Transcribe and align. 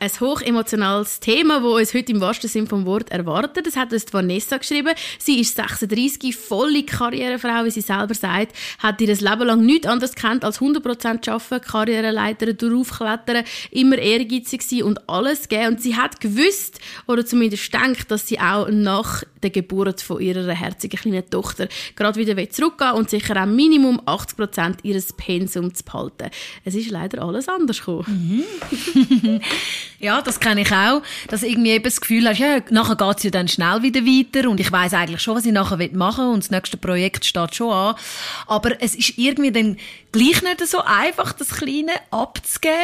ein 0.00 0.10
hochemotionales 0.18 1.20
Thema, 1.20 1.60
das 1.60 1.72
uns 1.72 1.94
heute 1.94 2.12
im 2.12 2.22
wahrsten 2.22 2.48
Sinne 2.48 2.66
vom 2.66 2.86
Wort 2.86 3.10
erwartet. 3.10 3.66
Das 3.66 3.76
hat 3.76 3.92
uns 3.92 4.10
Vanessa 4.10 4.56
geschrieben. 4.56 4.94
Sie 5.18 5.40
ist 5.40 5.56
36, 5.56 6.34
volle 6.34 6.84
Karrierefrau, 6.84 7.64
wie 7.64 7.70
sie 7.70 7.82
selber 7.82 8.14
sagt, 8.14 8.56
hat 8.78 9.00
ihr 9.02 9.08
Leben 9.08 9.42
lang 9.42 9.60
nichts 9.60 9.86
anderes 9.86 10.14
kennt 10.14 10.42
als 10.42 10.60
100% 10.60 11.28
arbeiten, 11.28 11.60
Karriereleiter, 11.60 12.54
draufklettern, 12.54 13.44
immer 13.70 13.98
ehrgeizig 13.98 14.62
sein 14.62 14.84
und 14.84 15.06
alles 15.06 15.48
geben. 15.48 15.74
Und 15.74 15.82
sie 15.82 15.94
hat 15.94 16.18
gewusst, 16.18 16.80
oder 17.06 17.26
zumindest 17.26 17.72
denkt, 17.74 18.10
dass 18.10 18.26
sie 18.26 18.40
auch 18.40 18.68
nach 18.70 19.22
der 19.42 19.50
Geburt 19.50 20.00
von 20.00 20.20
ihrer 20.20 20.50
herzigen 20.52 20.98
kleinen 20.98 21.28
Tochter 21.28 21.68
gerade 21.94 22.18
wieder 22.18 22.50
zurückgehen 22.50 22.92
und 22.92 23.10
sicher 23.10 23.36
auch 23.42 23.46
Minimum 23.46 24.00
80% 24.00 24.76
ihres 24.82 25.12
Pensums 25.12 25.74
zu 25.74 25.84
behalten. 25.84 26.30
Es 26.64 26.74
ist 26.74 26.90
leider 26.90 27.22
alles 27.22 27.48
anders 27.48 27.80
gekommen. 27.80 28.44
Mhm. 29.22 29.40
Ja, 30.00 30.22
das 30.22 30.40
kenne 30.40 30.62
ich 30.62 30.72
auch, 30.72 31.02
dass 31.28 31.42
irgendwie 31.42 31.72
eben 31.72 31.84
das 31.84 32.00
Gefühl 32.00 32.26
hast, 32.26 32.38
ja, 32.38 32.60
nachher 32.70 32.96
geht's 32.96 33.22
ja 33.22 33.30
dann 33.30 33.48
schnell 33.48 33.82
wieder 33.82 34.00
weiter 34.00 34.48
und 34.48 34.58
ich 34.58 34.72
weiß 34.72 34.94
eigentlich 34.94 35.20
schon, 35.20 35.36
was 35.36 35.44
ich 35.44 35.52
nachher 35.52 35.76
machen 35.92 36.24
will 36.24 36.32
und 36.32 36.42
das 36.42 36.50
nächste 36.50 36.78
Projekt 36.78 37.26
steht 37.26 37.54
schon 37.54 37.70
an. 37.70 37.94
Aber 38.46 38.80
es 38.80 38.94
ist 38.94 39.18
irgendwie 39.18 39.52
dann 39.52 39.76
gleich 40.12 40.42
nicht 40.42 40.66
so 40.66 40.80
einfach, 40.80 41.32
das 41.34 41.50
Kleine 41.50 41.92
abzugeben. 42.10 42.74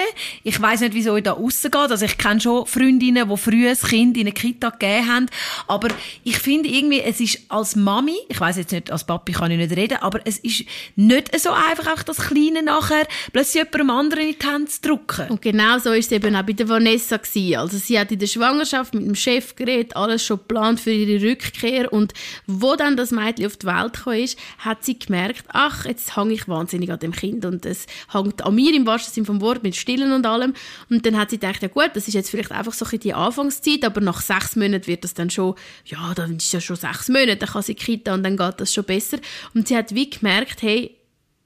Ich 0.45 0.61
weiß 0.61 0.81
nicht, 0.81 0.95
wieso 0.95 1.17
ich 1.17 1.25
da 1.25 1.33
rausgeht. 1.33 1.75
Also 1.75 2.05
ich 2.05 2.19
kenne 2.19 2.41
schon 2.41 2.67
Freundinnen, 2.67 3.29
die 3.29 3.37
früher 3.37 3.71
ein 3.71 3.77
Kind 3.77 4.17
in 4.17 4.23
eine 4.23 4.33
Kita 4.33 4.71
gegeben 4.71 5.09
haben. 5.09 5.27
Aber 5.67 5.89
ich 6.23 6.39
finde 6.39 6.69
irgendwie, 6.69 7.01
es 7.01 7.21
ist 7.21 7.41
als 7.49 7.77
Mami, 7.77 8.17
ich 8.29 8.39
weiß 8.39 8.59
jetzt 8.59 8.73
nicht, 8.73 8.91
als 8.91 9.05
Papi 9.05 9.33
kann 9.33 9.51
ich 9.51 9.59
nicht 9.59 9.77
reden, 9.77 9.99
aber 10.01 10.21
es 10.25 10.39
ist 10.39 10.65
nicht 10.97 11.41
so 11.41 11.51
einfach, 11.51 11.95
auch 11.95 12.03
das 12.03 12.19
Kleine 12.19 12.63
nachher 12.63 13.07
plötzlich 13.33 13.65
jemandem 13.65 13.91
anderen 13.91 14.29
in 14.29 14.37
die 14.39 14.47
Hände 14.47 14.71
zu 14.71 14.83
drücken. 14.83 15.31
Und 15.31 15.43
genau 15.43 15.79
so 15.79 15.93
ist 15.93 16.07
es 16.07 16.13
eben 16.13 16.37
auch 16.37 16.43
bei 16.43 16.53
der 16.53 16.69
Vanessa 16.69 17.06
gewesen. 17.09 17.57
Also 17.57 17.79
sie 17.79 17.99
hat 17.99 18.13
in 18.13 18.19
der 18.19 18.27
Schwangerschaft 18.27 18.95
mit 18.95 19.07
dem 19.07 19.15
Chef 19.15 19.55
geredet, 19.57 19.97
alles 19.97 20.25
schon 20.25 20.39
geplant 20.39 20.81
für 20.81 20.91
ihre 20.91 21.25
Rückkehr 21.25 21.93
und 21.93 22.13
wo 22.47 22.77
dann 22.77 22.97
das 22.97 23.11
Mädchen 23.11 23.47
auf 23.47 23.57
die 23.57 23.67
Welt 23.67 23.95
gekommen 23.95 24.21
ist, 24.21 24.39
hat 24.59 24.85
sie 24.85 24.99
gemerkt, 24.99 25.45
ach, 25.49 25.85
jetzt 25.87 26.17
hänge 26.17 26.35
ich 26.35 26.49
wahnsinnig 26.49 26.91
an 26.91 26.99
dem 26.99 27.13
Kind 27.13 27.45
und 27.45 27.65
es 27.65 27.87
hängt 28.13 28.45
an 28.45 28.55
mir 28.55 28.75
im 28.75 28.87
wahrsten 28.87 29.13
Sinne 29.13 29.27
vom 29.27 29.41
Wort 29.41 29.63
mit 29.63 29.77
Stillen 29.77 30.13
und 30.13 30.27
allem. 30.27 30.55
Und 30.91 31.07
dann 31.07 31.17
hat 31.17 31.31
sie 31.31 31.39
gedacht, 31.39 31.63
ja 31.63 31.69
gut, 31.69 31.91
das 31.95 32.09
ist 32.09 32.15
jetzt 32.15 32.31
vielleicht 32.31 32.53
einfach 32.53 32.73
so 32.73 32.85
ein 32.85 33.01
die 33.01 33.15
Anfangszeit, 33.15 33.85
aber 33.85 34.01
nach 34.01 34.21
sechs 34.21 34.57
Monaten 34.57 34.87
wird 34.87 35.05
das 35.05 35.15
dann 35.15 35.31
schon, 35.31 35.55
ja, 35.85 36.13
dann 36.15 36.37
ist 36.37 36.53
ja 36.53 36.61
schon 36.61 36.77
sechs 36.77 37.09
Monate, 37.09 37.37
dann 37.37 37.49
kann 37.49 37.63
sie 37.63 37.75
Kita 37.75 38.15
und 38.15 38.23
dann 38.23 38.37
geht 38.37 38.61
das 38.61 38.75
schon 38.75 38.85
besser. 38.85 39.19
Und 39.55 39.69
sie 39.69 39.77
hat 39.77 39.95
wie 39.95 40.11
gemerkt, 40.11 40.63
hey, 40.63 40.97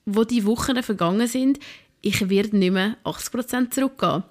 wo 0.06 0.24
die 0.24 0.44
Wochen 0.46 0.82
vergangen 0.82 1.26
sind, 1.26 1.58
ich 2.02 2.28
werde 2.28 2.56
nicht 2.56 2.72
mehr 2.72 2.96
80% 3.04 3.70
zurückgehen 3.70 4.24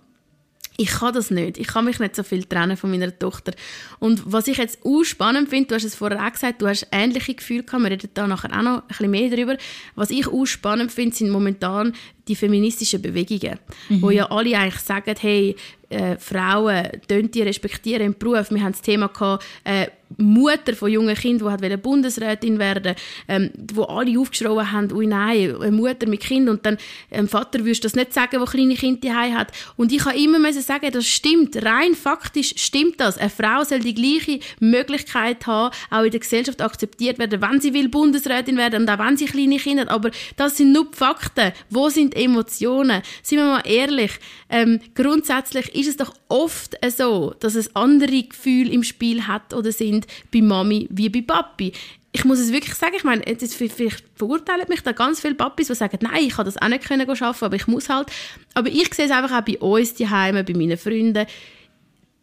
ich 0.79 0.91
kann 0.91 1.13
das 1.13 1.29
nicht. 1.29 1.57
Ich 1.57 1.67
kann 1.67 1.83
mich 1.83 1.99
nicht 1.99 2.15
so 2.15 2.23
viel 2.23 2.45
trennen 2.45 2.77
von 2.77 2.89
meiner 2.89 3.17
Tochter. 3.17 3.51
Und 3.99 4.21
was 4.25 4.47
ich 4.47 4.57
jetzt 4.57 4.79
auch 4.85 5.03
spannend 5.03 5.49
finde, 5.49 5.67
du 5.67 5.75
hast 5.75 5.83
es 5.83 5.93
vorher 5.93 6.25
auch 6.25 6.31
gesagt, 6.31 6.61
du 6.61 6.67
hast 6.67 6.87
ähnliche 6.93 7.35
Gefühle 7.35 7.63
gehabt, 7.63 7.83
wir 7.83 7.91
reden 7.91 8.09
da 8.13 8.27
nachher 8.27 8.57
auch 8.57 8.63
noch 8.63 8.77
ein 8.77 8.87
bisschen 8.87 9.11
mehr 9.11 9.29
darüber. 9.29 9.57
Was 9.95 10.09
ich 10.09 10.25
auch 10.27 10.45
spannend 10.45 10.93
finde, 10.93 11.13
sind 11.13 11.31
momentan 11.31 11.93
die 12.29 12.35
feministischen 12.35 13.01
Bewegungen, 13.01 13.59
mhm. 13.89 14.01
wo 14.01 14.09
ja 14.09 14.31
alle 14.31 14.57
eigentlich 14.57 14.79
sagen, 14.79 15.15
hey, 15.19 15.57
äh, 15.89 16.17
Frauen, 16.17 16.87
die 17.09 17.41
respektieren 17.41 18.05
im 18.05 18.17
Beruf. 18.17 18.49
Wir 18.49 18.63
haben 18.63 18.71
das 18.71 18.81
Thema 18.81 19.07
gehabt, 19.07 19.43
äh, 19.65 19.87
Mutter 20.17 20.75
von 20.75 20.91
jungen 20.91 21.15
Kindern, 21.15 21.57
die 21.57 21.77
Bundesrätin 21.77 22.59
werden 22.59 22.95
ähm, 23.27 23.51
wo 23.73 23.83
alle 23.83 24.19
aufgeschrien 24.19 24.71
haben, 24.71 24.91
ui 24.91 25.05
nein, 25.05 25.55
eine 25.61 25.71
Mutter 25.71 26.07
mit 26.07 26.21
Kind 26.21 26.49
und 26.49 26.65
dann 26.65 26.77
ähm, 27.11 27.27
Vater 27.27 27.59
würdest 27.59 27.85
das 27.85 27.95
nicht 27.95 28.13
sagen, 28.13 28.39
der 28.39 28.45
kleine 28.45 28.75
Kind 28.75 29.03
daheim 29.03 29.37
hat. 29.37 29.51
Und 29.77 29.91
ich 29.91 30.03
habe 30.05 30.17
immer 30.17 30.39
müssen 30.39 30.61
sagen, 30.61 30.89
das 30.91 31.07
stimmt, 31.07 31.63
rein 31.63 31.95
faktisch 31.95 32.53
stimmt 32.57 32.99
das. 32.99 33.17
Eine 33.17 33.29
Frau 33.29 33.63
soll 33.63 33.79
die 33.79 33.93
gleiche 33.93 34.39
Möglichkeit 34.59 35.45
haben, 35.47 35.73
auch 35.89 36.03
in 36.03 36.11
der 36.11 36.19
Gesellschaft 36.19 36.61
akzeptiert 36.61 37.19
werden, 37.19 37.41
wenn 37.41 37.61
sie 37.61 37.73
will 37.73 37.89
Bundesrätin 37.89 38.57
werden 38.57 38.81
und 38.83 38.89
auch 38.89 38.99
wenn 38.99 39.17
sie 39.17 39.25
kleine 39.25 39.57
Kinder 39.57 39.83
hat. 39.83 39.89
Aber 39.89 40.11
das 40.35 40.57
sind 40.57 40.71
nur 40.71 40.85
die 40.91 40.97
Fakten. 40.97 41.51
Wo 41.69 41.89
sind 41.89 42.15
Emotionen? 42.15 43.01
Seien 43.21 43.39
wir 43.39 43.45
mal 43.45 43.63
ehrlich, 43.65 44.11
ähm, 44.49 44.79
grundsätzlich 44.95 45.73
ist 45.75 45.87
es 45.87 45.97
doch 45.97 46.13
oft 46.27 46.75
so, 46.89 47.33
dass 47.39 47.55
es 47.55 47.75
andere 47.75 48.23
Gefühle 48.23 48.71
im 48.71 48.83
Spiel 48.83 49.27
hat 49.27 49.53
oder 49.53 49.71
sind 49.71 49.98
bei 50.31 50.41
Mami 50.41 50.87
wie 50.91 51.09
bei 51.09 51.21
Papi. 51.21 51.71
Ich 52.11 52.25
muss 52.25 52.39
es 52.39 52.51
wirklich 52.51 52.73
sagen, 52.73 52.95
ich 52.97 53.03
meine, 53.03 53.27
jetzt 53.27 53.53
vielleicht 53.53 54.03
verurteilen 54.15 54.65
mich 54.67 54.81
da 54.81 54.93
ganz 54.93 55.19
viele 55.19 55.35
Papis, 55.35 55.67
die 55.67 55.75
sagen, 55.75 55.99
nein, 56.01 56.23
ich 56.25 56.33
kann 56.33 56.45
das 56.45 56.57
auch 56.57 56.67
nicht 56.67 56.87
können 56.87 57.07
arbeiten, 57.07 57.45
aber 57.45 57.55
ich 57.55 57.67
muss 57.67 57.89
halt. 57.89 58.07
Aber 58.55 58.67
ich 58.67 58.93
sehe 58.93 59.05
es 59.05 59.11
einfach 59.11 59.37
auch 59.37 59.45
bei 59.45 59.59
uns 59.59 59.93
die 59.93 60.09
Heime, 60.09 60.43
bei 60.43 60.53
meinen 60.53 60.77
Freunden. 60.77 61.27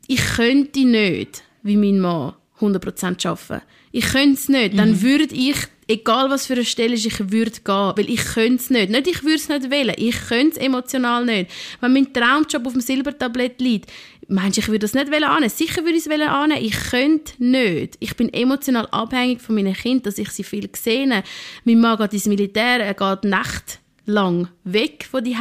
Ich 0.09 0.25
könnte 0.37 0.85
nicht, 0.85 1.45
wie 1.63 1.77
mein 1.77 2.01
Mann, 2.01 2.35
100% 2.61 3.27
arbeiten. 3.27 3.63
Ich 3.93 4.07
könnte 4.07 4.35
es 4.35 4.49
nicht. 4.49 4.79
Dann 4.79 4.91
mhm. 4.91 5.03
würde 5.03 5.35
ich 5.35 5.57
egal 5.89 6.31
was 6.31 6.47
für 6.47 6.55
eine 6.55 6.65
Stelle 6.65 6.95
ist, 6.95 7.07
ich 7.07 7.31
würde 7.31 7.51
gehen, 7.51 7.93
weil 7.97 8.11
ich 8.11 8.25
könnte 8.25 8.57
es 8.57 8.71
nicht. 8.71 8.91
Nicht, 8.91 9.07
ich 9.07 9.23
würde 9.23 9.37
es 9.37 9.49
nicht 9.49 9.71
wählen, 9.71 9.95
ich 9.97 10.17
könnte 10.29 10.59
es 10.59 10.67
emotional 10.67 11.25
nicht. 11.25 11.51
Wenn 11.81 11.93
mein 11.93 12.13
Traumjob 12.13 12.67
auf 12.67 12.73
dem 12.73 12.81
Silbertablett 12.81 13.61
liegt, 13.61 13.91
meinst 14.29 14.57
du, 14.57 14.61
ich 14.61 14.69
würde 14.69 14.81
das 14.81 14.95
nicht 14.95 15.13
annehmen? 15.13 15.49
Sicher 15.49 15.83
würde 15.83 15.97
ich 15.97 16.07
es 16.07 16.11
annehmen, 16.11 16.63
ich 16.63 16.79
könnte 16.91 17.33
nicht. 17.39 17.97
Ich 18.01 18.17
bin 18.17 18.33
emotional 18.33 18.87
abhängig 18.91 19.41
von 19.41 19.55
meinen 19.55 19.75
Kindern, 19.75 20.05
dass 20.05 20.19
ich 20.19 20.31
sie 20.31 20.45
viel 20.45 20.69
sehe. 20.75 21.23
Mein 21.65 21.81
Mann 21.81 21.99
geht 21.99 22.13
ins 22.13 22.27
Militär, 22.27 22.81
er 22.81 22.95
geht 22.95 23.25
nächtelang 23.25 24.49
weg 24.65 25.07
von 25.11 25.25
die 25.25 25.37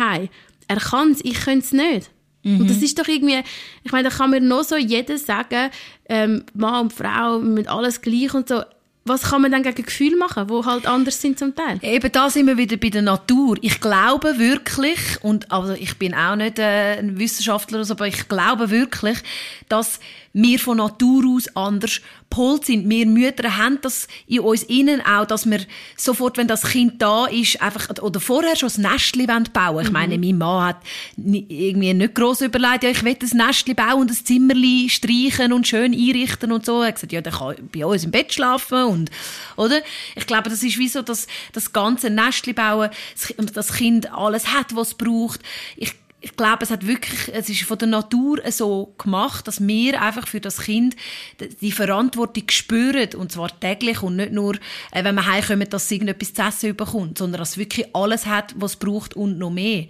Er 0.68 0.78
kann 0.78 1.12
es, 1.12 1.24
ich 1.24 1.40
könnte 1.42 1.66
es 1.66 1.72
nicht. 1.72 2.12
Mhm. 2.44 2.62
Und 2.62 2.70
das 2.70 2.78
ist 2.78 2.98
doch 2.98 3.08
irgendwie, 3.08 3.42
ich 3.84 3.92
meine, 3.92 4.10
da 4.10 4.16
kann 4.16 4.30
mir 4.30 4.40
noch 4.40 4.64
so 4.64 4.78
jeder 4.78 5.18
sagen, 5.18 5.72
ähm, 6.08 6.44
Mann 6.54 6.86
und 6.86 6.94
Frau, 6.94 7.40
mit 7.40 7.68
alles 7.68 8.02
gleich 8.02 8.34
und 8.34 8.48
so 8.48 8.62
was 9.08 9.22
kann 9.22 9.44
man 9.44 9.52
dann 9.52 9.62
gegen 9.62 9.86
Gefühle 9.86 10.18
machen, 10.18 10.48
die 10.48 10.66
halt 10.66 10.88
anders 10.88 11.22
sind 11.22 11.38
zum 11.38 11.54
Teil? 11.54 11.78
Eben 11.84 12.12
da 12.12 12.30
sind 12.30 12.48
wir 12.48 12.58
wieder 12.58 12.76
bei 12.78 12.90
der 12.90 13.04
Natur. 13.04 13.56
Ich 13.62 13.80
glaube 13.80 14.40
wirklich, 14.40 15.00
und 15.22 15.52
also 15.52 15.74
ich 15.74 15.98
bin 16.00 16.16
auch 16.16 16.36
nicht 16.36 16.58
äh, 16.58 16.98
ein 16.98 17.20
Wissenschaftler, 17.20 17.86
aber 17.88 18.08
ich 18.08 18.28
glaube 18.28 18.72
wirklich, 18.72 19.20
dass 19.70 20.00
wir 20.36 20.60
von 20.60 20.78
Natur 20.78 21.24
aus 21.34 21.48
anders 21.56 22.02
gepolt 22.30 22.66
sind. 22.66 22.90
Wir 22.90 23.06
Mütter 23.06 23.58
haben 23.58 23.80
das 23.82 24.10
in 24.28 24.42
uns 24.42 24.64
innen 24.64 25.02
auch, 25.02 25.26
dass 25.26 25.50
wir 25.50 25.62
sofort, 25.96 26.36
wenn 26.36 26.48
das 26.48 26.64
Kind 26.64 27.02
da 27.02 27.26
ist, 27.28 27.62
einfach, 27.62 27.88
oder 28.02 28.20
vorher 28.20 28.58
schon 28.58 28.70
ein 28.78 28.82
Nestchen 28.82 29.26
bauen 29.28 29.48
wollen. 29.54 29.86
Ich 29.86 29.88
mhm. 29.88 29.94
meine, 29.94 30.18
mein 30.18 30.38
Mann 30.38 30.66
hat 30.66 30.78
irgendwie 31.16 31.94
nicht 31.94 32.16
gross 32.16 32.42
überlegt, 32.42 32.84
ja, 32.84 32.90
ich 32.90 33.04
will 33.04 33.18
ein 33.20 33.38
Nestchen 33.38 33.76
bauen 33.76 34.02
und 34.02 34.12
ein 34.12 34.26
Zimmerli 34.26 34.90
streichen 34.90 35.54
und 35.54 35.68
schön 35.68 35.94
einrichten 35.94 36.52
und 36.52 36.66
so. 36.66 36.82
Er 36.82 36.90
hat 36.90 36.96
gesagt, 36.96 37.14
ja, 37.14 37.22
der 37.22 37.32
kann 37.32 37.56
bei 37.74 37.86
uns 37.86 38.04
im 38.04 38.12
Bett 38.12 38.34
schlafen 38.34 38.84
und, 38.84 39.12
oder? 39.56 39.82
Ich 40.18 40.28
glaube, 40.28 40.50
das 40.50 40.64
ist 40.64 40.78
wie 40.78 40.90
so, 40.90 41.02
dass 41.02 41.28
das 41.54 41.72
ganze 41.72 42.10
Nestchen 42.10 42.56
bauen, 42.56 42.90
das 43.54 43.74
Kind 43.74 44.12
alles 44.12 44.54
hat, 44.54 44.76
was 44.76 44.90
es 44.90 44.94
braucht. 44.96 45.40
Ich 45.78 45.94
ich 46.26 46.36
glaube, 46.36 46.64
es 46.64 46.72
hat 46.72 46.88
wirklich, 46.88 47.32
es 47.34 47.50
ist 47.50 47.62
von 47.62 47.78
der 47.78 47.88
Natur 47.88 48.40
so 48.50 48.96
gemacht, 48.98 49.48
dass 49.48 49.66
wir 49.66 50.02
einfach 50.02 50.28
für 50.28 50.42
das 50.42 50.58
Kind 50.58 50.96
die 51.62 51.72
Verantwortung 51.72 52.46
spüren 52.50 53.10
und 53.16 53.32
zwar 53.32 53.60
täglich 53.60 54.02
und 54.02 54.16
nicht 54.16 54.32
nur, 54.32 54.56
äh, 54.92 55.04
wenn 55.04 55.14
wir 55.14 55.28
heimkommen, 55.28 55.70
dass 55.70 55.84
es 55.84 55.92
irgendetwas 55.92 56.34
zu 56.34 56.42
essen 56.42 56.76
bekommt, 56.76 57.20
sondern 57.20 57.38
dass 57.38 57.52
es 57.52 57.58
wirklich 57.60 57.96
alles 57.96 58.26
hat, 58.26 58.56
was 58.58 58.72
es 58.72 58.78
braucht 58.78 59.16
und 59.16 59.38
noch 59.38 59.52
mehr. 59.52 59.86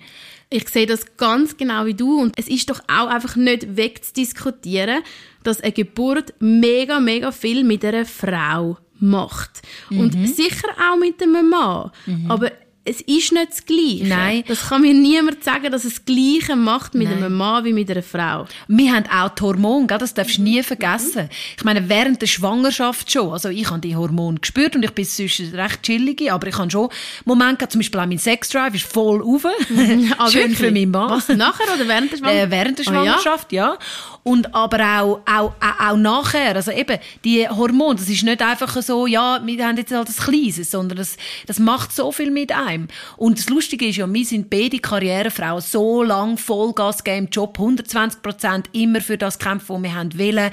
Ich 0.50 0.68
sehe 0.68 0.86
das 0.86 1.16
ganz 1.16 1.56
genau 1.56 1.86
wie 1.86 1.94
du 1.94 2.20
und 2.22 2.38
es 2.38 2.50
ist 2.50 2.70
doch 2.70 2.82
auch 2.90 3.08
einfach 3.08 3.38
nicht 3.38 3.78
wegzudiskutieren, 3.78 5.04
dass 5.44 5.62
eine 5.62 5.72
Geburt 5.72 6.34
mega, 6.40 7.00
mega 7.00 7.32
viel 7.32 7.64
mit 7.64 7.86
einer 7.86 8.04
Frau 8.04 8.78
macht. 9.00 9.62
Mhm. 9.90 10.00
Und 10.00 10.28
sicher 10.28 10.68
auch 10.82 10.98
mit 10.98 11.24
einem 11.24 11.50
Mann. 11.50 11.92
Mhm. 12.06 12.30
Aber 12.30 12.52
es 12.86 13.02
ist 13.02 13.32
nicht 13.32 13.50
das 13.50 13.66
Gleiche. 13.66 14.06
Nein. 14.06 14.44
Das 14.48 14.70
kann 14.70 14.82
mir 14.82 14.94
niemand 14.94 15.44
sagen, 15.44 15.72
dass 15.72 15.86
es 15.86 15.96
das 15.96 16.06
Gleiche 16.06 16.56
macht 16.56 16.94
mit 16.94 17.10
Nein. 17.10 17.24
einem 17.24 17.36
Mann 17.36 17.66
wie 17.66 17.74
mit 17.74 17.90
einer 17.90 18.04
Frau. 18.04 18.46
Wir 18.68 18.94
haben 18.94 19.06
auch 19.10 19.30
die 19.30 19.42
Hormone, 19.42 19.88
das 19.88 20.14
darfst 20.14 20.38
du 20.38 20.44
nie 20.44 20.62
vergessen. 20.62 21.30
Ich 21.58 21.64
meine, 21.64 21.90
während 21.90 22.22
der 22.22 22.28
Schwangerschaft 22.28 23.12
schon. 23.12 23.32
Also 23.32 23.50
ich 23.50 23.70
habe 23.70 23.80
die 23.80 23.96
Hormone 23.96 24.40
gespürt 24.40 24.76
und 24.76 24.84
ich 24.84 24.92
bin 24.92 25.04
sonst 25.04 25.40
recht 25.54 25.82
chillig, 25.82 26.32
aber 26.32 26.48
ich 26.48 26.58
habe 26.58 26.70
schon 26.70 26.90
Momente, 27.26 27.68
zum 27.68 27.80
Beispiel 27.80 28.00
auch 28.00 28.06
mein 28.06 28.20
Sexdrive 28.20 28.76
ist 28.76 28.86
voll 28.86 29.24
auf. 29.24 29.46
ah, 30.18 30.30
Schön 30.30 30.56
für 30.56 30.72
meinen 30.72 30.92
Mann. 30.92 31.10
Was, 31.10 31.28
nachher 31.30 31.74
oder 31.74 31.88
während 31.88 32.12
der 32.12 32.18
Schwangerschaft? 32.18 32.48
Äh, 32.48 32.52
während 32.52 32.78
der 32.78 32.84
Schwangerschaft, 32.84 33.48
oh, 33.52 33.56
ja. 33.56 33.70
ja. 33.72 33.78
Und 34.27 34.56
aber 34.56 34.80
auch, 34.80 35.22
auch, 35.27 35.54
auch, 35.62 35.92
auch 35.92 35.98
nachher. 35.98 36.56
Also 36.56 36.72
eben, 36.72 36.98
die 37.24 37.48
Hormone, 37.48 37.98
das 37.98 38.10
ist 38.10 38.24
nicht 38.24 38.42
einfach 38.42 38.81
so, 38.81 39.06
ja, 39.06 39.39
wir 39.45 39.66
haben 39.66 39.77
jetzt 39.77 39.94
halt 39.94 40.10
das 40.10 40.18
Kleines, 40.18 40.72
sondern 40.72 40.98
das, 40.98 41.16
das 41.45 41.60
macht 41.60 41.94
so 41.94 42.12
viel 42.12 42.31
mit 42.31 42.51
einem. 42.51 42.88
Und 43.18 43.38
das 43.38 43.50
Lustige 43.50 43.88
ist 43.88 43.98
ja, 43.98 44.12
wir 44.12 44.25
sind 44.25 44.50
beide 44.50 44.80
Karrierefrauen 44.80 45.62
so 45.62 46.01
lang 46.01 46.39
Vollgas 46.39 47.04
gegeben 47.04 47.27
Job, 47.31 47.60
120 47.60 48.24
Prozent, 48.24 48.69
immer 48.72 49.00
für 49.00 49.16
das 49.16 49.38
kämpfen, 49.38 49.75
was 49.75 49.83
wir 49.83 49.94
haben 49.94 50.18
wollen, 50.18 50.51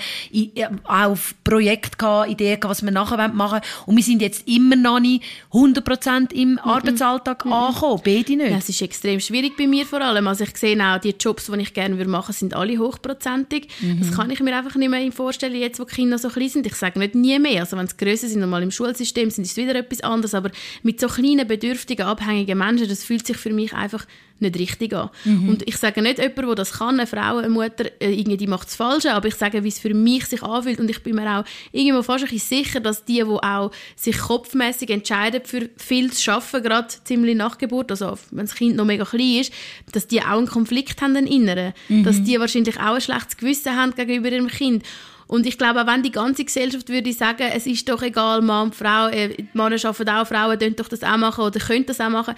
auf 0.85 1.35
Projekt 1.43 1.99
gehabt, 1.99 2.31
Ideen 2.31 2.61
gehabt, 2.61 2.73
was 2.73 2.83
wir 2.83 2.91
nachher 2.91 3.29
machen 3.29 3.53
wollen. 3.53 3.63
Und 3.87 3.97
wir 3.97 4.05
sind 4.05 4.21
jetzt 4.21 4.47
immer 4.47 4.77
noch 4.77 5.01
nicht 5.01 5.25
100 5.55 5.83
Prozent 5.83 6.33
im 6.35 6.55
mm 6.55 6.59
-mm. 6.59 6.75
Arbeitsalltag 6.75 7.47
mm 7.47 7.53
angekommen, 7.53 8.03
beide 8.05 8.37
nicht. 8.37 8.51
Ja, 8.51 8.59
es 8.59 8.69
ist 8.69 8.83
extrem 8.83 9.19
schwierig 9.19 9.57
bei 9.57 9.67
mir 9.67 9.87
vor 9.87 10.03
allem. 10.03 10.27
Also 10.27 10.45
ich 10.45 10.55
sehe 10.59 10.79
auch, 10.79 10.99
die 10.99 11.15
Jobs, 11.19 11.47
die 11.47 11.61
ich 11.61 11.73
gerne 11.73 11.95
machen 12.05 12.29
würde, 12.29 12.33
sind 12.35 12.55
alle 12.55 12.77
hochprozentig 12.77 13.62
Erwartung. 13.63 13.69
Mhm. 13.81 14.01
Das 14.01 14.13
kann 14.13 14.31
ich 14.31 14.41
mir 14.41 14.57
einfach 14.57 14.75
nicht 14.77 14.91
mehr 14.91 15.13
vorstellen, 15.13 15.55
jetzt 15.55 15.79
wo 15.81 15.85
die 15.85 15.95
Kinder 15.95 16.19
so 16.19 16.29
klein 16.29 16.49
sind. 16.49 16.67
Ich 16.67 16.75
sage 16.75 16.99
nicht 16.99 17.15
nie 17.15 17.39
mehr. 17.39 17.61
Also 17.61 17.77
wenn 17.77 17.87
sie 17.87 17.97
grösser 17.97 18.29
sind, 18.29 18.41
normal 18.41 18.63
im 18.63 18.71
Schulsystem, 18.71 19.31
sind 19.31 19.45
es 19.45 19.57
wieder 19.57 19.75
etwas 19.75 20.01
anderes. 20.01 20.35
Aber 20.35 20.51
mit 20.83 21.01
so 21.01 21.09
kleinen, 21.09 21.47
bedürftigen, 21.47 22.07
abhängigen 22.07 22.59
Menschen, 22.59 22.89
das 22.89 23.05
fühlt 23.05 23.27
sich 23.27 23.37
für 23.37 23.53
mich 23.53 23.73
einfach 23.73 24.07
nicht 24.43 24.59
richtig 24.59 24.95
an. 24.95 25.09
Mhm. 25.25 25.49
Und 25.49 25.69
ich 25.69 25.77
sage 25.79 26.03
nicht 26.03 26.19
jemand, 26.19 26.39
der 26.39 26.55
das 26.55 26.73
kann, 26.73 27.01
eine 27.01 27.07
Frau, 27.07 27.39
eine 27.39 27.49
Mutter, 27.49 27.87
äh, 28.01 28.13
irgendwie 28.13 28.47
macht 28.47 28.69
es 28.69 28.77
falsch, 28.77 29.07
aber 29.07 29.29
ich 29.29 29.37
sage, 29.37 29.65
wie 29.65 29.69
es 29.69 29.79
für 29.79 29.95
mich 29.95 30.27
sich 30.27 30.43
anfühlt 30.43 30.81
und 30.81 30.91
ich 30.91 31.03
bin 31.03 31.15
mir 31.15 31.39
auch 31.39 31.45
irgendwo 31.71 32.03
fast 32.03 32.25
ein 32.25 32.31
bisschen 32.31 32.65
sicher, 32.65 32.81
dass 32.81 33.05
die, 33.05 33.15
die 33.15 33.25
auch 33.25 33.71
sich 33.97 34.19
kopfmäßig 34.19 34.91
entscheiden, 34.91 35.41
für 35.45 35.71
viel 35.77 36.13
zu 36.13 36.31
arbeiten, 36.31 36.63
gerade 36.63 36.89
ziemlich 37.05 37.37
nach 37.37 37.57
Geburt, 37.57 37.91
also 37.91 38.19
wenn 38.31 38.47
das 38.47 38.55
Kind 38.55 38.77
noch 38.77 38.85
mega 38.85 39.05
klein 39.05 39.41
ist, 39.41 39.53
dass 39.93 40.07
die 40.07 40.21
auch 40.21 40.39
einen 40.39 40.49
Konflikt 40.49 41.01
haben, 41.01 41.17
einen 41.17 41.27
inneren. 41.27 41.73
Mhm. 41.89 42.05
Dass 42.05 42.23
die 42.23 42.39
wahrscheinlich 42.39 42.79
auch 42.79 42.95
ein 42.95 43.01
schlechtes 43.01 43.37
Gewissen 43.37 43.52
haben 43.67 43.95
gegenüber 43.95 44.31
ihrem 44.31 44.49
Kind. 44.49 44.85
Und 45.27 45.47
ich 45.47 45.57
glaube, 45.57 45.83
auch 45.83 45.87
wenn 45.87 46.03
die 46.03 46.13
ganze 46.13 46.45
Gesellschaft 46.45 46.89
würde 46.91 47.13
sagen, 47.13 47.49
es 47.55 47.67
ist 47.67 47.89
doch 47.89 48.03
egal, 48.03 48.43
Mann 48.43 48.73
Frau, 48.73 49.09
äh, 49.09 49.35
Männer 49.55 49.83
arbeiten 49.83 50.09
auch, 50.11 50.27
Frauen 50.27 50.59
können 50.59 50.77
doch 50.77 50.89
das 50.89 51.03
auch 51.03 51.17
machen 51.17 51.45
oder 51.45 51.59
können 51.59 51.87
das 51.87 52.01
auch 52.01 52.11
machen, 52.11 52.35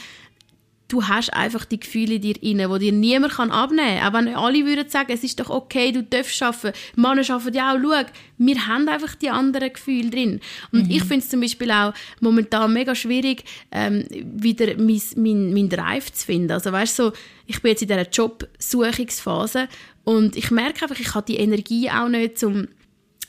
du 0.88 1.02
hast 1.08 1.32
einfach 1.32 1.64
die 1.64 1.80
Gefühle 1.80 2.14
in 2.14 2.22
dir 2.22 2.42
inne, 2.42 2.68
die 2.68 2.78
dir 2.78 2.92
niemand 2.92 3.38
abnehmen 3.38 3.98
kann. 3.98 4.08
Auch 4.08 4.12
wenn 4.12 4.34
alle 4.34 4.64
würden 4.66 4.88
sagen, 4.88 5.12
es 5.12 5.24
ist 5.24 5.40
doch 5.40 5.50
okay, 5.50 5.92
du 5.92 6.02
darfst 6.02 6.42
arbeiten, 6.42 6.76
Männer 6.94 7.28
arbeiten 7.28 7.56
ja 7.56 7.72
auch, 7.72 7.78
schau, 7.82 8.04
wir 8.38 8.66
haben 8.66 8.88
einfach 8.88 9.14
die 9.14 9.30
anderen 9.30 9.72
Gefühle 9.72 10.10
drin. 10.10 10.40
Und 10.72 10.84
mhm. 10.84 10.90
ich 10.90 11.02
finde 11.02 11.18
es 11.18 11.30
zum 11.30 11.40
Beispiel 11.40 11.70
auch 11.70 11.94
momentan 12.20 12.72
mega 12.72 12.94
schwierig, 12.94 13.44
ähm, 13.72 14.04
wieder 14.10 14.76
mein, 14.76 15.00
mein, 15.16 15.52
mein 15.52 15.68
Drive 15.68 16.12
zu 16.12 16.26
finden. 16.26 16.52
Also 16.52 16.70
weißt 16.70 16.96
so, 16.96 17.12
ich 17.46 17.60
bin 17.60 17.70
jetzt 17.70 17.82
in 17.82 17.88
dieser 17.88 18.08
Jobsuchungsphase 18.08 19.68
und 20.04 20.36
ich 20.36 20.50
merke 20.50 20.82
einfach, 20.82 21.00
ich 21.00 21.14
habe 21.14 21.26
die 21.26 21.36
Energie 21.36 21.90
auch 21.90 22.08
nicht, 22.08 22.42
um 22.44 22.68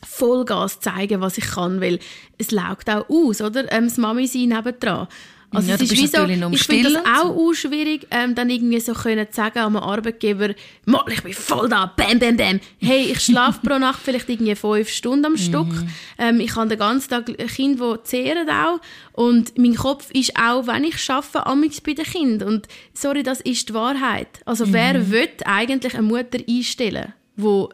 Vollgas 0.06 0.80
zeigen, 0.80 1.22
was 1.22 1.38
ich 1.38 1.46
kann, 1.46 1.82
weil 1.82 2.00
es 2.38 2.52
laugt 2.52 2.90
auch 2.90 3.10
aus, 3.10 3.42
oder? 3.42 3.72
Ähm, 3.72 3.86
das 3.86 3.98
Mami 3.98 4.28
sein 4.28 4.50
nebendran. 4.50 5.08
Also 5.56 5.70
ja, 5.70 5.76
es 5.76 5.82
ist 5.82 5.92
wie 5.92 6.08
so, 6.08 6.26
ich 6.52 6.64
finde 6.64 6.94
das 6.94 7.06
auch, 7.06 7.36
auch 7.36 7.54
schwierig, 7.54 8.08
ähm, 8.12 8.36
dann 8.36 8.50
irgendwie 8.50 8.80
so 8.80 8.94
können 8.94 9.28
zu 9.30 9.36
sagen 9.36 9.60
am 9.60 9.78
Arbeitgeber, 9.78 10.54
mal, 10.86 11.04
ich 11.10 11.24
bin 11.24 11.34
voll 11.34 11.70
da, 11.70 11.86
bam, 11.96 12.20
bam, 12.20 12.38
bam. 12.38 12.60
Hey, 12.80 13.12
ich 13.12 13.20
schlafe 13.22 13.60
pro 13.66 13.78
Nacht 13.78 14.00
vielleicht 14.04 14.30
irgendwie 14.30 14.56
fünf 14.56 14.90
Stunden 14.90 15.26
am 15.26 15.32
mhm. 15.34 15.38
Stück. 15.38 15.74
Ähm, 16.18 16.40
ich 16.40 16.56
habe 16.56 16.68
den 16.68 16.80
ganzen 16.80 17.10
Tag 17.10 17.26
Kinder, 17.48 17.98
die 17.98 18.04
zehren 18.04 18.50
auch. 18.50 18.80
Und 19.14 19.58
mein 19.58 19.76
Kopf 19.76 20.12
ist 20.12 20.36
auch, 20.38 20.68
wenn 20.68 20.84
ich 20.84 21.10
arbeite, 21.10 21.46
amigs 21.46 21.82
bei 21.82 21.94
den 21.94 22.06
Kindern. 22.06 22.48
Und 22.48 22.68
sorry, 22.94 23.24
das 23.24 23.42
ist 23.42 23.70
die 23.70 23.74
Wahrheit. 23.74 24.42
Also 24.46 24.66
mhm. 24.66 24.74
wer 24.74 25.12
will 25.12 25.30
eigentlich 25.46 25.94
eine 25.94 26.04
Mutter 26.04 26.40
einstellen, 26.48 27.14
wo 27.36 27.70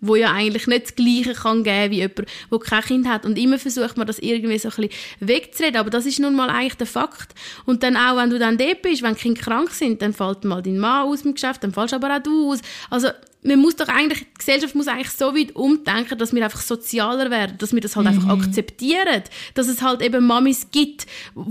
wo 0.00 0.16
ja 0.16 0.32
eigentlich 0.32 0.66
nicht 0.66 0.84
das 0.84 0.94
Gleiche 0.94 1.34
kann 1.34 1.62
geben 1.62 1.92
wie 1.92 1.98
jemand, 1.98 2.26
der 2.50 2.58
kein 2.58 2.82
Kind 2.82 3.08
hat. 3.08 3.24
Und 3.24 3.38
immer 3.38 3.58
versucht 3.58 3.96
man, 3.96 4.06
das 4.06 4.18
irgendwie 4.18 4.58
so 4.58 4.68
ein 4.68 4.74
bisschen 4.76 4.90
wegzureden. 5.20 5.80
Aber 5.80 5.90
das 5.90 6.06
ist 6.06 6.20
nun 6.20 6.34
mal 6.34 6.50
eigentlich 6.50 6.76
der 6.76 6.86
Fakt. 6.86 7.34
Und 7.66 7.82
dann 7.82 7.96
auch, 7.96 8.16
wenn 8.16 8.30
du 8.30 8.38
dann 8.38 8.58
dort 8.58 8.82
bist, 8.82 9.02
wenn 9.02 9.16
Kinder 9.16 9.40
krank 9.40 9.70
sind, 9.70 10.02
dann 10.02 10.12
fällt 10.12 10.44
mal 10.44 10.62
dein 10.62 10.78
Mann 10.78 11.06
aus 11.06 11.22
dem 11.22 11.34
Geschäft, 11.34 11.62
dann 11.62 11.72
fällst 11.72 11.94
aber 11.94 12.16
auch 12.16 12.22
du 12.22 12.52
aus. 12.52 12.60
Also, 12.88 13.08
man 13.42 13.58
muss 13.58 13.76
doch 13.76 13.88
eigentlich, 13.88 14.20
die 14.20 14.38
Gesellschaft 14.38 14.74
muss 14.74 14.88
eigentlich 14.88 15.10
so 15.10 15.34
weit 15.34 15.56
umdenken, 15.56 16.18
dass 16.18 16.34
wir 16.34 16.44
einfach 16.44 16.60
sozialer 16.60 17.30
werden, 17.30 17.56
dass 17.58 17.72
wir 17.72 17.80
das 17.80 17.96
halt 17.96 18.06
mhm. 18.06 18.14
einfach 18.14 18.28
akzeptieren, 18.28 19.22
dass 19.54 19.68
es 19.68 19.82
halt 19.82 20.02
eben 20.02 20.26
Mamis 20.26 20.68
gibt 20.70 21.06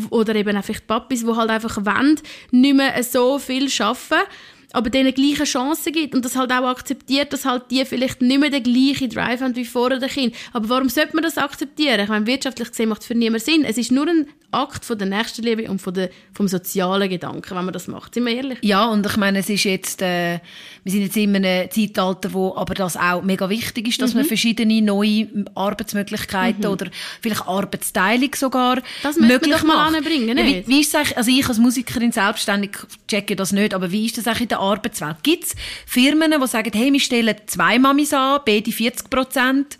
oder 0.10 0.36
eben 0.36 0.56
einfach 0.56 0.80
Papis, 0.86 1.26
die 1.26 1.36
halt 1.36 1.50
einfach 1.50 1.84
wollen, 1.86 2.20
nicht 2.52 2.76
mehr 2.76 3.04
so 3.04 3.40
viel 3.40 3.70
arbeiten 3.80 4.28
aber 4.72 4.90
denen 4.90 5.14
gleiche 5.14 5.46
Chancen 5.46 5.94
gibt 5.94 6.14
und 6.14 6.24
das 6.26 6.36
halt 6.36 6.52
auch 6.52 6.68
akzeptiert, 6.68 7.34
dass 7.34 7.46
halt 7.46 7.72
die 7.72 7.86
vielleicht 7.86 8.22
nicht 8.22 8.40
mehr 8.40 8.50
den 8.50 8.64
gleichen 8.64 9.10
Drive 9.10 9.42
haben 9.42 9.56
wie 9.56 9.66
vorher 9.66 10.00
der 10.00 10.10
Kind. 10.10 10.36
Aber 10.54 10.70
warum 10.70 10.90
sollte 10.90 11.16
man 11.16 11.24
das 11.24 11.38
akzeptieren? 11.38 12.00
Ich 12.00 12.10
meine, 12.10 12.28
wirtschaftlich 12.28 12.70
gesehen 12.70 12.90
macht 12.90 13.02
es 13.02 13.08
für 13.08 13.16
niemanden 13.16 13.46
Sinn. 13.46 13.66
Es 13.66 13.78
ist 13.78 13.92
nur 13.92 14.08
ein 14.08 14.28
Akt 14.52 14.86
von 14.86 14.98
der 14.98 15.08
Nächstenliebe 15.08 15.70
und 15.70 15.82
von 15.82 15.94
der, 15.94 16.10
vom 16.34 16.48
sozialen 16.48 17.10
Gedanken, 17.10 17.56
wenn 17.56 17.66
man 17.66 17.74
das 17.74 17.88
macht. 17.88 18.14
Sind 18.14 18.26
wir 18.26 18.36
ehrlich? 18.36 18.60
Ja, 18.62 18.86
und 18.86 19.06
ich 19.06 19.18
meine, 19.18 19.40
es 19.40 19.50
ist 19.50 19.64
jetzt, 19.64 20.02
äh, 20.02 20.40
wir 20.84 20.92
sind 20.92 21.02
jetzt 21.02 21.18
in 21.18 21.36
einem 21.36 21.70
Zeitalter, 21.88 22.34
wo 22.34 22.56
aber 22.56 22.74
das 22.74 22.98
auch 22.98 23.22
mega 23.22 23.50
wichtig 23.50 23.88
ist, 23.88 24.02
dass 24.02 24.14
mhm. 24.14 24.22
man 24.22 24.28
verschiedene 24.28 24.81
neue 24.81 25.28
Arbeitsmöglichkeiten 25.56 26.66
mhm. 26.66 26.72
oder 26.72 26.88
vielleicht 27.22 27.48
Arbeitsteilung 27.48 28.34
sogar 28.36 28.81
das 29.04 29.18
möglich 29.18 29.64
man 29.64 29.68
mal 29.68 29.96
anbringen? 29.96 30.38
Ja, 30.38 30.46
wie, 30.46 30.64
wie 30.68 30.81
ist 30.81 30.94
das 30.94 31.14
also 31.14 31.31
ich 31.31 31.48
als 31.48 31.58
Musikerin 31.58 32.12
selbstständig 32.12 32.72
checke 33.08 33.36
das 33.36 33.52
nicht, 33.52 33.74
aber 33.74 33.92
wie 33.92 34.06
ist 34.06 34.18
das 34.18 34.28
eigentlich 34.28 34.42
in 34.42 34.48
der 34.50 34.60
Arbeitswelt? 34.60 35.18
Gibt 35.24 35.46
es 35.46 35.56
Firmen, 35.86 36.34
die 36.40 36.48
sagen, 36.48 36.72
hey, 36.74 36.92
wir 36.92 37.00
stellen 37.00 37.36
zwei 37.48 37.80
Mamis 37.80 38.14
an, 38.14 38.42
beide 38.46 38.72
40 38.72 39.10
Prozent? 39.10 39.78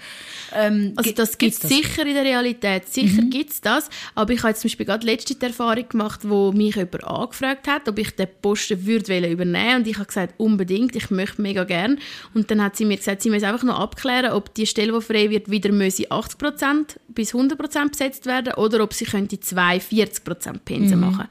Ähm, 0.54 0.94
also 0.96 1.12
das 1.12 1.38
gibt 1.38 1.54
es 1.54 1.60
sicher 1.60 2.06
in 2.06 2.14
der 2.14 2.24
Realität, 2.24 2.92
sicher 2.92 3.22
mhm. 3.22 3.30
gibt 3.30 3.52
es 3.52 3.62
das, 3.62 3.90
aber 4.16 4.34
ich 4.34 4.40
habe 4.40 4.50
jetzt 4.50 4.62
zum 4.62 4.70
Beispiel 4.70 4.86
gerade 4.86 5.06
letzte 5.06 5.36
die 5.36 5.46
Erfahrung 5.46 5.88
gemacht, 5.88 6.22
wo 6.24 6.52
mich 6.52 6.76
jemand 6.76 7.04
angefragt 7.04 7.68
hat, 7.68 7.88
ob 7.88 8.00
ich 8.00 8.16
den 8.16 8.28
Posten 8.42 8.86
würde 8.86 9.30
übernehmen 9.30 9.78
und 9.78 9.88
ich 9.88 9.98
habe 9.98 10.08
gesagt, 10.08 10.34
unbedingt, 10.38 10.96
ich 10.96 11.10
möchte 11.12 11.42
mega 11.42 11.64
gern 11.90 12.00
und 12.34 12.52
dann 12.52 12.62
hat 12.64 12.76
sie 12.76 12.86
mir 12.86 12.98
gesagt, 12.98 13.22
sie 13.22 13.30
müssen 13.30 13.46
einfach 13.46 13.64
noch 13.64 13.80
abklären, 13.80 14.32
ob 14.32 14.54
die 14.54 14.66
Stelle, 14.66 14.94
die 14.94 15.02
frei 15.02 15.30
wird, 15.30 15.50
wieder 15.50 15.70
80% 15.70 16.98
bis 17.10 17.34
100% 17.34 17.90
besetzt 17.90 18.26
werden 18.26 18.54
oder 18.54 18.84
ob 18.84 18.94
sie 18.94 19.06
könnte 19.06 19.40
zwei 19.40 19.78
40% 19.78 20.60
Pensen 20.66 21.00
mhm. 21.00 21.06
machen 21.06 21.28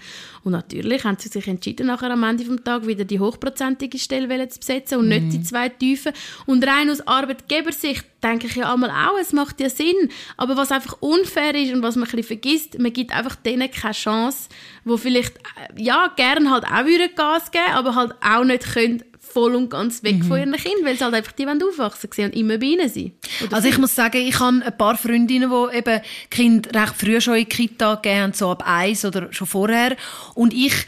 und 0.48 0.52
natürlich 0.52 1.04
haben 1.04 1.18
sie 1.18 1.28
sich 1.28 1.46
entschieden, 1.46 1.88
nachher 1.88 2.10
am 2.10 2.22
Ende 2.22 2.42
des 2.42 2.64
Tages 2.64 2.88
wieder 2.88 3.04
die 3.04 3.20
hochprozentige 3.20 3.98
Stelle 3.98 4.48
zu 4.48 4.58
besetzen 4.58 4.98
und 4.98 5.04
mhm. 5.04 5.10
nicht 5.10 5.32
die 5.34 5.42
zwei 5.42 5.68
tiefen. 5.68 6.12
Und 6.46 6.66
rein 6.66 6.88
aus 6.88 7.06
Arbeitgebersicht 7.06 8.04
denke 8.22 8.46
ich 8.46 8.56
ja 8.56 8.72
einmal 8.72 8.90
auch, 8.90 9.18
es 9.20 9.34
macht 9.34 9.60
ja 9.60 9.68
Sinn. 9.68 10.08
Aber 10.38 10.56
was 10.56 10.72
einfach 10.72 10.96
unfair 11.00 11.54
ist 11.54 11.74
und 11.74 11.82
was 11.82 11.96
man 11.96 12.08
ein 12.08 12.16
bisschen 12.16 12.40
vergisst, 12.40 12.78
man 12.78 12.94
gibt 12.94 13.14
einfach 13.14 13.36
denen 13.36 13.70
keine 13.70 13.92
Chance, 13.92 14.48
wo 14.84 14.96
vielleicht, 14.96 15.36
äh, 15.36 15.82
ja, 15.82 16.10
gerne 16.16 16.50
halt 16.50 16.64
auch 16.64 17.14
Gas 17.14 17.50
geben, 17.50 17.74
aber 17.74 17.94
halt 17.94 18.14
auch 18.22 18.44
nicht 18.44 18.72
können 18.72 19.04
voll 19.32 19.54
und 19.54 19.70
ganz 19.70 20.02
weg 20.02 20.18
mhm. 20.18 20.24
von 20.24 20.38
ihren 20.38 20.52
Kindern, 20.52 20.84
weil 20.84 20.96
sie 20.96 21.04
halt 21.04 21.14
einfach 21.14 21.32
die 21.32 21.46
wollen 21.46 21.62
aufwachsen 21.62 22.10
und 22.24 22.34
immer 22.34 22.58
bei 22.58 22.66
ihnen 22.66 22.88
sein. 22.88 23.12
also 23.50 23.68
ich 23.68 23.78
muss 23.78 23.94
sagen, 23.94 24.18
ich 24.18 24.38
habe 24.40 24.62
ein 24.64 24.76
paar 24.76 24.96
Freundinnen, 24.96 25.50
die 25.50 25.76
eben 25.76 26.00
Kind 26.30 26.74
recht 26.74 26.94
früh 26.96 27.20
schon 27.20 27.34
in 27.34 27.44
die 27.44 27.46
Kita 27.46 27.96
gegeben 27.96 28.32
so 28.32 28.50
ab 28.50 28.62
eins 28.66 29.04
oder 29.04 29.32
schon 29.32 29.46
vorher. 29.46 29.96
Und 30.34 30.52
ich 30.52 30.86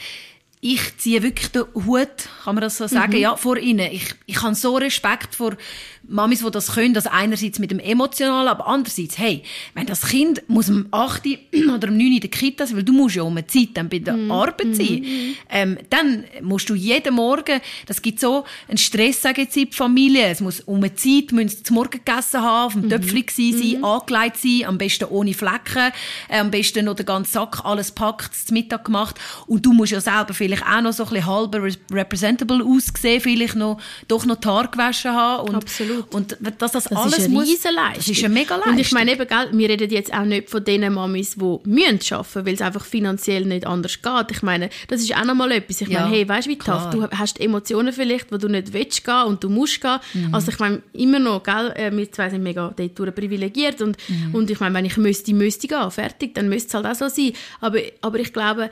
ich 0.62 0.98
ziehe 0.98 1.22
wirklich 1.22 1.50
den 1.52 1.64
Hut, 1.74 2.08
kann 2.44 2.54
man 2.54 2.60
das 2.60 2.76
so 2.76 2.86
sagen, 2.86 3.14
mhm. 3.14 3.18
ja, 3.18 3.36
vor 3.36 3.56
ihnen. 3.56 3.90
Ich, 3.92 4.14
ich 4.26 4.42
habe 4.42 4.54
so 4.54 4.76
Respekt 4.76 5.34
vor 5.34 5.56
Mamis, 6.10 6.40
die 6.44 6.50
das 6.50 6.72
können, 6.74 6.92
das 6.92 7.06
einerseits 7.06 7.60
mit 7.60 7.70
dem 7.70 7.78
Emotionalen, 7.78 8.48
aber 8.48 8.66
andererseits, 8.66 9.16
hey, 9.16 9.42
wenn 9.74 9.86
das 9.86 10.08
Kind 10.08 10.42
muss 10.48 10.68
um 10.68 10.86
8 10.90 11.22
oder 11.74 11.88
um 11.88 11.96
9 11.96 12.00
in 12.00 12.20
der 12.20 12.30
Kita 12.30 12.66
sein, 12.66 12.76
weil 12.76 12.82
du 12.82 12.92
musst 12.92 13.14
ja 13.14 13.22
um 13.22 13.36
eine 13.36 13.46
Zeit 13.46 13.68
dann 13.74 13.88
bei 13.88 14.00
der 14.00 14.16
mm. 14.16 14.30
Arbeit 14.30 14.74
sein, 14.74 15.02
mm. 15.02 15.36
ähm, 15.50 15.78
dann 15.88 16.24
musst 16.42 16.68
du 16.68 16.74
jeden 16.74 17.14
Morgen, 17.14 17.60
das 17.86 18.02
gibt 18.02 18.18
so 18.18 18.44
einen 18.66 18.76
Stress, 18.76 19.22
sage 19.22 19.42
ich 19.42 19.48
jetzt, 19.48 19.56
in 19.56 19.70
die 19.70 19.76
Familie, 19.76 20.26
es 20.26 20.40
muss 20.40 20.60
um 20.60 20.78
eine 20.78 20.94
Zeit, 20.94 21.30
müssen 21.30 21.64
zum 21.64 21.76
Morgen 21.76 22.02
gegessen 22.04 22.40
haben, 22.42 22.66
auf 22.66 22.72
dem 22.72 22.86
mm. 22.86 22.90
Töpfchen 22.90 23.52
sein, 23.56 23.80
mm. 23.80 23.84
angelegt 23.84 24.36
sein, 24.36 24.64
am 24.66 24.78
besten 24.78 25.04
ohne 25.04 25.32
Flecken, 25.32 25.92
äh, 26.28 26.38
am 26.38 26.50
besten 26.50 26.86
noch 26.86 26.96
den 26.96 27.06
ganzen 27.06 27.32
Sack, 27.32 27.64
alles 27.64 27.92
packt, 27.92 28.34
zum 28.34 28.54
Mittag 28.54 28.84
gemacht 28.84 29.14
und 29.46 29.64
du 29.64 29.72
musst 29.72 29.92
ja 29.92 30.00
selber 30.00 30.34
vielleicht 30.34 30.66
auch 30.66 30.80
noch 30.80 30.92
so 30.92 31.04
ein 31.04 31.10
bisschen 31.10 31.26
halber 31.26 31.68
representable 31.92 32.64
aussehen, 32.64 33.20
vielleicht 33.20 33.54
noch, 33.54 33.80
doch 34.08 34.26
noch 34.26 34.36
die 34.36 34.48
Haare 34.48 34.68
gewaschen 34.68 35.12
haben 35.12 35.48
und 35.48 35.54
Absolut. 35.54 35.99
Und 36.10 36.36
dass 36.40 36.72
das, 36.72 36.84
das 36.84 36.92
alles 36.92 37.18
ist 37.18 37.24
eine 37.26 37.34
muss, 37.34 37.62
Das 37.94 38.08
ist 38.08 38.24
eine 38.24 38.34
mega 38.34 38.56
Leistung. 38.56 38.72
Und 38.72 38.78
ich 38.78 38.92
meine 38.92 39.12
eben, 39.12 39.26
gell, 39.26 39.48
wir 39.52 39.68
reden 39.68 39.90
jetzt 39.90 40.12
auch 40.12 40.24
nicht 40.24 40.50
von 40.50 40.64
den 40.64 40.92
Mamis, 40.92 41.36
die 41.36 41.58
müssen 41.64 42.14
arbeiten, 42.14 42.46
weil 42.46 42.54
es 42.54 42.62
einfach 42.62 42.84
finanziell 42.84 43.44
nicht 43.44 43.66
anders 43.66 44.00
geht. 44.00 44.30
Ich 44.30 44.42
meine, 44.42 44.70
das 44.88 45.00
ist 45.02 45.16
auch 45.16 45.24
nochmal 45.24 45.52
etwas. 45.52 45.80
Ich 45.80 45.88
ja, 45.88 46.00
meine, 46.00 46.14
hey, 46.14 46.28
weißt 46.28 46.46
du, 46.46 46.50
wie 46.50 46.58
tough, 46.58 46.90
du 46.90 47.08
hast 47.10 47.40
Emotionen 47.40 47.92
vielleicht, 47.92 48.32
wo 48.32 48.36
du 48.36 48.48
nicht 48.48 48.72
willst 48.72 49.04
gehen 49.04 49.24
und 49.26 49.42
du 49.42 49.48
musst 49.48 49.80
gehen. 49.80 49.98
Mhm. 50.14 50.34
Also 50.34 50.50
ich 50.50 50.58
meine, 50.58 50.82
immer 50.92 51.18
noch, 51.18 51.42
gell, 51.42 51.72
äh, 51.76 51.90
wir 51.94 52.10
zwei 52.12 52.30
sind 52.30 52.42
mega 52.42 52.74
dort 52.76 53.14
privilegiert 53.14 53.80
und, 53.82 53.96
mhm. 54.08 54.34
und 54.34 54.50
ich 54.50 54.60
meine, 54.60 54.74
wenn 54.74 54.84
ich 54.84 54.96
müsste, 54.96 55.34
müsste 55.34 55.68
gehen, 55.68 55.90
fertig, 55.90 56.34
dann 56.34 56.48
müsste 56.48 56.68
es 56.68 56.74
halt 56.74 56.86
auch 56.86 56.94
so 56.94 57.08
sein. 57.08 57.32
Aber, 57.60 57.78
aber 58.00 58.18
ich 58.18 58.32
glaube, 58.32 58.70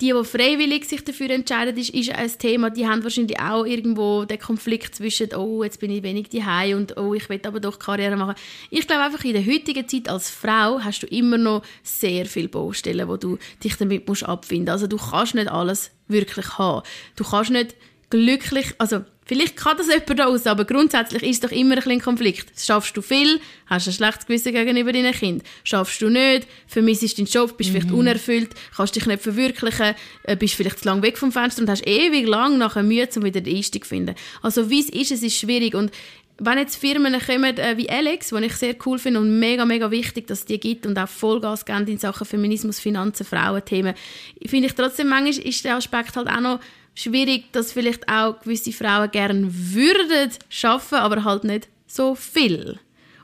die, 0.00 0.12
die 0.12 0.24
freiwillig 0.24 0.84
sich 0.84 1.04
dafür 1.04 1.30
entscheiden, 1.30 1.76
ist, 1.76 1.90
ist 1.90 2.10
ein 2.10 2.38
Thema. 2.38 2.70
Die 2.70 2.86
haben 2.86 3.02
wahrscheinlich 3.02 3.38
auch 3.40 3.64
irgendwo 3.64 4.24
den 4.24 4.38
Konflikt 4.38 4.94
zwischen, 4.94 5.34
oh, 5.34 5.62
jetzt 5.62 5.80
bin 5.80 5.90
ich 5.90 6.02
wenig 6.02 6.28
daheim 6.28 6.78
und 6.78 6.96
oh, 6.96 7.14
ich 7.14 7.28
will 7.28 7.40
aber 7.44 7.60
doch 7.60 7.78
Karriere 7.78 8.16
machen. 8.16 8.34
Ich 8.70 8.86
glaube 8.86 9.02
einfach, 9.02 9.24
in 9.24 9.32
der 9.32 9.46
heutigen 9.46 9.88
Zeit 9.88 10.08
als 10.08 10.30
Frau 10.30 10.80
hast 10.80 11.02
du 11.02 11.06
immer 11.08 11.38
noch 11.38 11.62
sehr 11.82 12.26
viele 12.26 12.48
Baustellen, 12.48 13.08
wo 13.08 13.16
du 13.16 13.38
dich 13.62 13.76
damit 13.76 14.06
musst 14.06 14.24
abfinden. 14.24 14.70
Also 14.70 14.86
du 14.86 14.96
kannst 14.96 15.34
nicht 15.34 15.50
alles 15.50 15.90
wirklich 16.06 16.58
haben. 16.58 16.86
Du 17.16 17.24
kannst 17.24 17.50
nicht 17.50 17.74
glücklich, 18.10 18.74
also 18.78 19.04
vielleicht 19.26 19.56
kann 19.56 19.76
das 19.76 19.88
jemand 19.88 20.20
aus, 20.20 20.46
aber 20.46 20.64
grundsätzlich 20.64 21.22
ist 21.22 21.44
es 21.44 21.50
doch 21.50 21.56
immer 21.56 21.74
ein 21.76 21.82
bisschen 21.82 22.00
Konflikt. 22.00 22.48
Schaffst 22.58 22.96
du 22.96 23.02
viel, 23.02 23.40
hast 23.66 23.86
du 23.86 23.90
ein 23.90 23.94
schlechtes 23.94 24.26
Gewissen 24.26 24.52
gegenüber 24.52 24.92
deinen 24.92 25.12
Kind. 25.12 25.42
Schaffst 25.64 26.00
du 26.00 26.08
nicht, 26.08 26.48
vermissest 26.66 27.18
deinen 27.18 27.26
Job, 27.26 27.56
bist 27.56 27.70
mhm. 27.70 27.74
vielleicht 27.74 27.92
unerfüllt, 27.92 28.50
kannst 28.74 28.96
dich 28.96 29.06
nicht 29.06 29.22
verwirklichen, 29.22 29.94
äh, 30.24 30.36
bist 30.36 30.54
vielleicht 30.54 30.80
zu 30.80 30.86
lange 30.86 31.02
weg 31.02 31.18
vom 31.18 31.32
Fenster 31.32 31.62
und 31.62 31.70
hast 31.70 31.86
ewig 31.86 32.26
lang 32.26 32.58
nachher 32.58 32.82
Mühe, 32.82 33.08
um 33.16 33.24
wieder 33.24 33.40
den 33.40 33.56
Einstieg 33.56 33.84
zu 33.84 33.90
finden. 33.90 34.14
Also 34.42 34.70
wie 34.70 34.80
es 34.80 34.88
ist, 34.88 35.10
es 35.10 35.22
ist 35.22 35.36
schwierig 35.36 35.74
und 35.74 35.92
wenn 36.40 36.58
jetzt 36.58 36.76
Firmen 36.76 37.18
kommen 37.20 37.56
äh, 37.58 37.76
wie 37.76 37.90
Alex, 37.90 38.28
die 38.28 38.44
ich 38.44 38.54
sehr 38.54 38.76
cool 38.86 38.98
finde 38.98 39.20
und 39.20 39.40
mega, 39.40 39.64
mega 39.64 39.90
wichtig, 39.90 40.28
dass 40.28 40.40
es 40.40 40.44
die 40.44 40.60
gibt 40.60 40.86
und 40.86 40.96
auch 40.96 41.08
Vollgas 41.08 41.64
geben 41.64 41.86
in 41.88 41.98
Sachen 41.98 42.26
Feminismus, 42.26 42.78
Finanzen, 42.78 43.26
Frauenthemen, 43.26 43.94
finde 44.46 44.68
ich 44.68 44.74
trotzdem, 44.74 45.08
manchmal 45.08 45.46
ist 45.46 45.64
der 45.64 45.76
Aspekt 45.76 46.16
halt 46.16 46.28
auch 46.28 46.40
noch 46.40 46.60
schwierig, 46.98 47.52
dass 47.52 47.72
vielleicht 47.72 48.08
auch 48.08 48.40
gewisse 48.40 48.72
Frauen 48.72 49.10
gerne 49.10 49.48
würden 49.50 50.30
schaffen, 50.48 50.98
aber 50.98 51.24
halt 51.24 51.44
nicht 51.44 51.68
so 51.86 52.14
viel. 52.14 52.78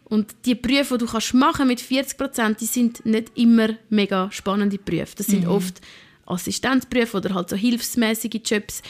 Und 0.05 0.35
die 0.45 0.55
Berufe, 0.55 0.97
die 0.99 1.05
du 1.05 1.11
kannst 1.11 1.35
machen 1.35 1.67
mit 1.67 1.81
40 1.81 2.17
Prozent, 2.17 2.61
die 2.61 2.67
sind 2.67 3.05
nicht 3.05 3.33
immer 3.37 3.71
mega 3.89 4.31
spannende 4.31 4.79
Berufe. 4.79 5.17
Das 5.17 5.27
sind 5.27 5.45
mhm. 5.45 5.51
oft 5.51 5.81
Assistenzberufe 6.27 7.17
oder 7.17 7.35
halt 7.35 7.49
so 7.49 7.57
hilfsmäßige 7.57 8.41
Jobs. 8.45 8.83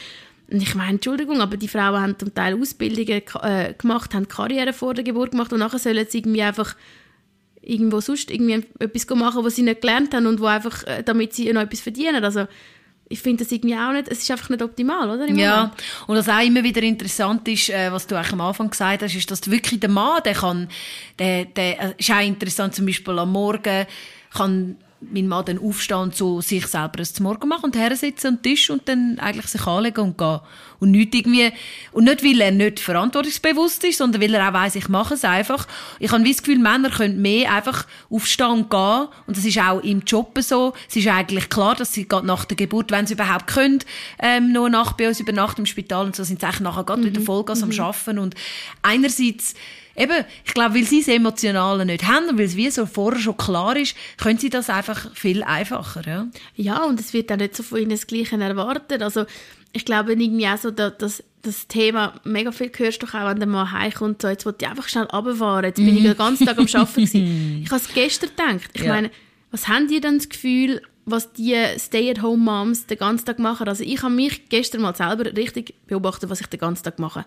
Und 0.51 0.61
ich 0.61 0.75
meine, 0.75 0.91
Entschuldigung, 0.91 1.41
aber 1.41 1.57
die 1.57 1.67
Frauen 1.67 2.01
haben 2.01 2.19
zum 2.19 2.33
Teil 2.33 2.59
Ausbildungen 2.59 3.23
äh, 3.41 3.73
gemacht, 3.73 4.13
haben 4.13 4.27
Karriere 4.27 4.73
vor 4.73 4.93
der 4.93 5.03
Geburt 5.03 5.31
gemacht 5.31 5.51
und 5.51 5.59
nachher 5.59 5.79
sollen 5.79 6.05
sie 6.07 6.19
irgendwie 6.19 6.43
einfach 6.43 6.75
irgendwo 7.61 7.99
sonst 7.99 8.29
irgendwie 8.29 8.63
etwas 8.77 9.09
machen, 9.17 9.43
was 9.43 9.55
sie 9.55 9.63
nicht 9.63 9.81
gelernt 9.81 10.13
haben 10.13 10.27
und 10.27 10.39
wo 10.39 10.45
einfach, 10.45 10.83
äh, 10.83 11.01
damit 11.03 11.33
sie 11.33 11.51
noch 11.51 11.61
etwas 11.61 11.81
verdienen. 11.81 12.23
Also 12.23 12.45
ich 13.07 13.21
finde 13.21 13.43
das 13.43 13.51
irgendwie 13.51 13.75
auch 13.75 13.91
nicht, 13.91 14.07
es 14.07 14.19
ist 14.19 14.31
einfach 14.31 14.49
nicht 14.49 14.61
optimal, 14.63 15.09
oder? 15.09 15.29
ja, 15.29 15.71
und 16.07 16.15
was 16.15 16.27
auch 16.27 16.41
immer 16.41 16.63
wieder 16.63 16.81
interessant 16.81 17.47
ist, 17.47 17.69
äh, 17.69 17.91
was 17.91 18.07
du 18.07 18.15
eigentlich 18.15 18.33
am 18.33 18.41
Anfang 18.41 18.69
gesagt 18.69 19.03
hast, 19.03 19.15
ist, 19.15 19.29
dass 19.29 19.49
wirklich 19.49 19.79
der 19.79 19.89
Mann, 19.89 20.23
der 20.23 20.33
kann, 20.33 20.67
der, 21.19 21.45
der 21.45 21.79
äh, 21.79 21.93
ist 21.97 22.11
auch 22.11 22.19
interessant, 22.19 22.73
zum 22.73 22.85
Beispiel 22.85 23.17
am 23.19 23.31
Morgen 23.31 23.85
kann 24.31 24.77
mein 25.01 25.27
Mann 25.27 25.45
dann 25.45 25.59
aufstehen 25.59 25.97
und 25.97 26.15
so 26.15 26.41
sich 26.41 26.67
selber 26.67 26.99
ein 26.99 27.23
Morgen 27.23 27.49
machen 27.49 27.65
und 27.65 27.75
hersitzen 27.75 28.35
am 28.35 28.41
Tisch 28.41 28.69
und 28.69 28.87
dann 28.87 29.19
eigentlich 29.19 29.47
sich 29.47 29.65
anlegen 29.67 30.01
und 30.01 30.17
gehen. 30.17 30.39
Und 30.79 30.91
nicht 30.91 31.13
irgendwie, 31.15 31.51
und 31.91 32.05
nicht, 32.05 32.23
weil 32.23 32.41
er 32.41 32.51
nicht 32.51 32.79
verantwortungsbewusst 32.79 33.83
ist, 33.83 33.97
sondern 33.97 34.21
weil 34.21 34.33
er 34.33 34.49
auch 34.49 34.53
weiss, 34.53 34.75
ich 34.75 34.89
mache 34.89 35.13
es 35.13 35.23
einfach. 35.23 35.67
Ich 35.99 36.11
habe 36.11 36.23
das 36.23 36.43
Gefühl, 36.43 36.59
Männer 36.59 36.89
können 36.89 37.21
mehr 37.21 37.53
einfach 37.53 37.85
aufstehen 38.09 38.51
und 38.51 38.69
gehen. 38.69 39.07
Und 39.27 39.37
das 39.37 39.45
ist 39.45 39.57
auch 39.59 39.79
im 39.81 40.01
Job 40.01 40.37
so. 40.41 40.73
Es 40.89 40.95
ist 40.95 41.07
eigentlich 41.07 41.49
klar, 41.49 41.75
dass 41.75 41.93
sie 41.93 42.07
gerade 42.07 42.27
nach 42.27 42.45
der 42.45 42.57
Geburt, 42.57 42.91
wenn 42.91 43.07
sie 43.07 43.13
überhaupt 43.13 43.47
können, 43.47 43.79
ähm, 44.19 44.51
noch 44.51 44.65
eine 44.65 44.77
Nacht 44.77 44.97
bei 44.97 45.07
uns 45.07 45.19
übernachten 45.19 45.61
im 45.61 45.65
Spital 45.65 46.05
und 46.05 46.15
so, 46.15 46.23
sind 46.23 46.39
sie 46.39 46.45
eigentlich 46.45 46.61
nachher 46.61 46.83
gerade 46.83 47.01
mhm. 47.01 47.05
wieder 47.07 47.21
Vollgas 47.21 47.63
mhm. 47.63 47.71
am 47.71 47.79
Arbeiten. 47.79 48.19
Und 48.19 48.35
einerseits, 48.81 49.55
eben, 49.95 50.25
ich 50.45 50.53
glaube, 50.53 50.75
weil 50.75 50.83
sie 50.83 50.99
das 50.99 51.07
Emotionale 51.07 51.85
nicht 51.85 52.07
haben 52.07 52.29
und 52.29 52.37
weil 52.37 52.45
es 52.45 52.55
wie 52.55 52.69
so 52.69 52.85
vorher 52.85 53.19
schon 53.19 53.37
klar 53.37 53.75
ist, 53.75 53.95
können 54.17 54.39
sie 54.39 54.49
das 54.49 54.69
einfach 54.69 55.13
viel 55.15 55.43
einfacher, 55.43 56.05
ja. 56.05 56.27
Ja, 56.55 56.83
und 56.83 56.99
es 56.99 57.13
wird 57.13 57.31
auch 57.31 57.37
nicht 57.37 57.55
so 57.55 57.63
von 57.63 57.79
ihnen 57.79 57.91
das 57.91 58.07
Gleiche 58.07 58.39
erwartet. 58.39 59.01
Also, 59.01 59.25
ich 59.73 59.85
glaube 59.85 60.13
irgendwie 60.13 60.47
auch 60.47 60.57
so, 60.57 60.71
dass 60.71 61.23
das 61.41 61.67
Thema, 61.67 62.19
mega 62.23 62.51
viel 62.51 62.71
hörst 62.75 63.03
du 63.03 63.07
auch, 63.07 63.29
wenn 63.29 63.39
der 63.39 63.47
Mann 63.47 63.71
heimkommt, 63.71 64.21
so, 64.21 64.27
jetzt 64.27 64.45
wollte 64.45 64.65
ich 64.65 64.71
einfach 64.71 64.87
schnell 64.87 65.05
runterfahren, 65.05 65.65
jetzt 65.65 65.77
bin 65.77 65.95
ich 65.95 66.03
den 66.03 66.17
ganzen 66.17 66.45
Tag 66.45 66.57
am 66.57 66.65
Arbeiten 66.65 66.93
gewesen. 66.93 67.61
Ich 67.63 67.71
habe 67.71 67.81
es 67.81 67.93
gestern 67.93 68.29
gedacht. 68.29 68.71
Ich 68.73 68.83
ja. 68.83 68.93
meine, 68.93 69.11
was 69.51 69.67
haben 69.67 69.87
die 69.87 69.99
dann 69.99 70.17
das 70.17 70.29
Gefühl, 70.29 70.81
was 71.05 71.33
die 71.33 71.55
Stay-at-home-Moms 71.77 72.87
den 72.87 72.97
ganzen 72.97 73.25
Tag 73.25 73.39
machen? 73.39 73.67
Also 73.67 73.83
ich 73.83 74.01
habe 74.01 74.13
mich 74.13 74.49
gestern 74.49 74.81
mal 74.81 74.95
selber 74.95 75.25
richtig 75.25 75.75
beobachtet, 75.87 76.29
was 76.29 76.41
ich 76.41 76.47
den 76.47 76.59
ganzen 76.59 76.83
Tag 76.83 76.97
mache. 76.99 77.25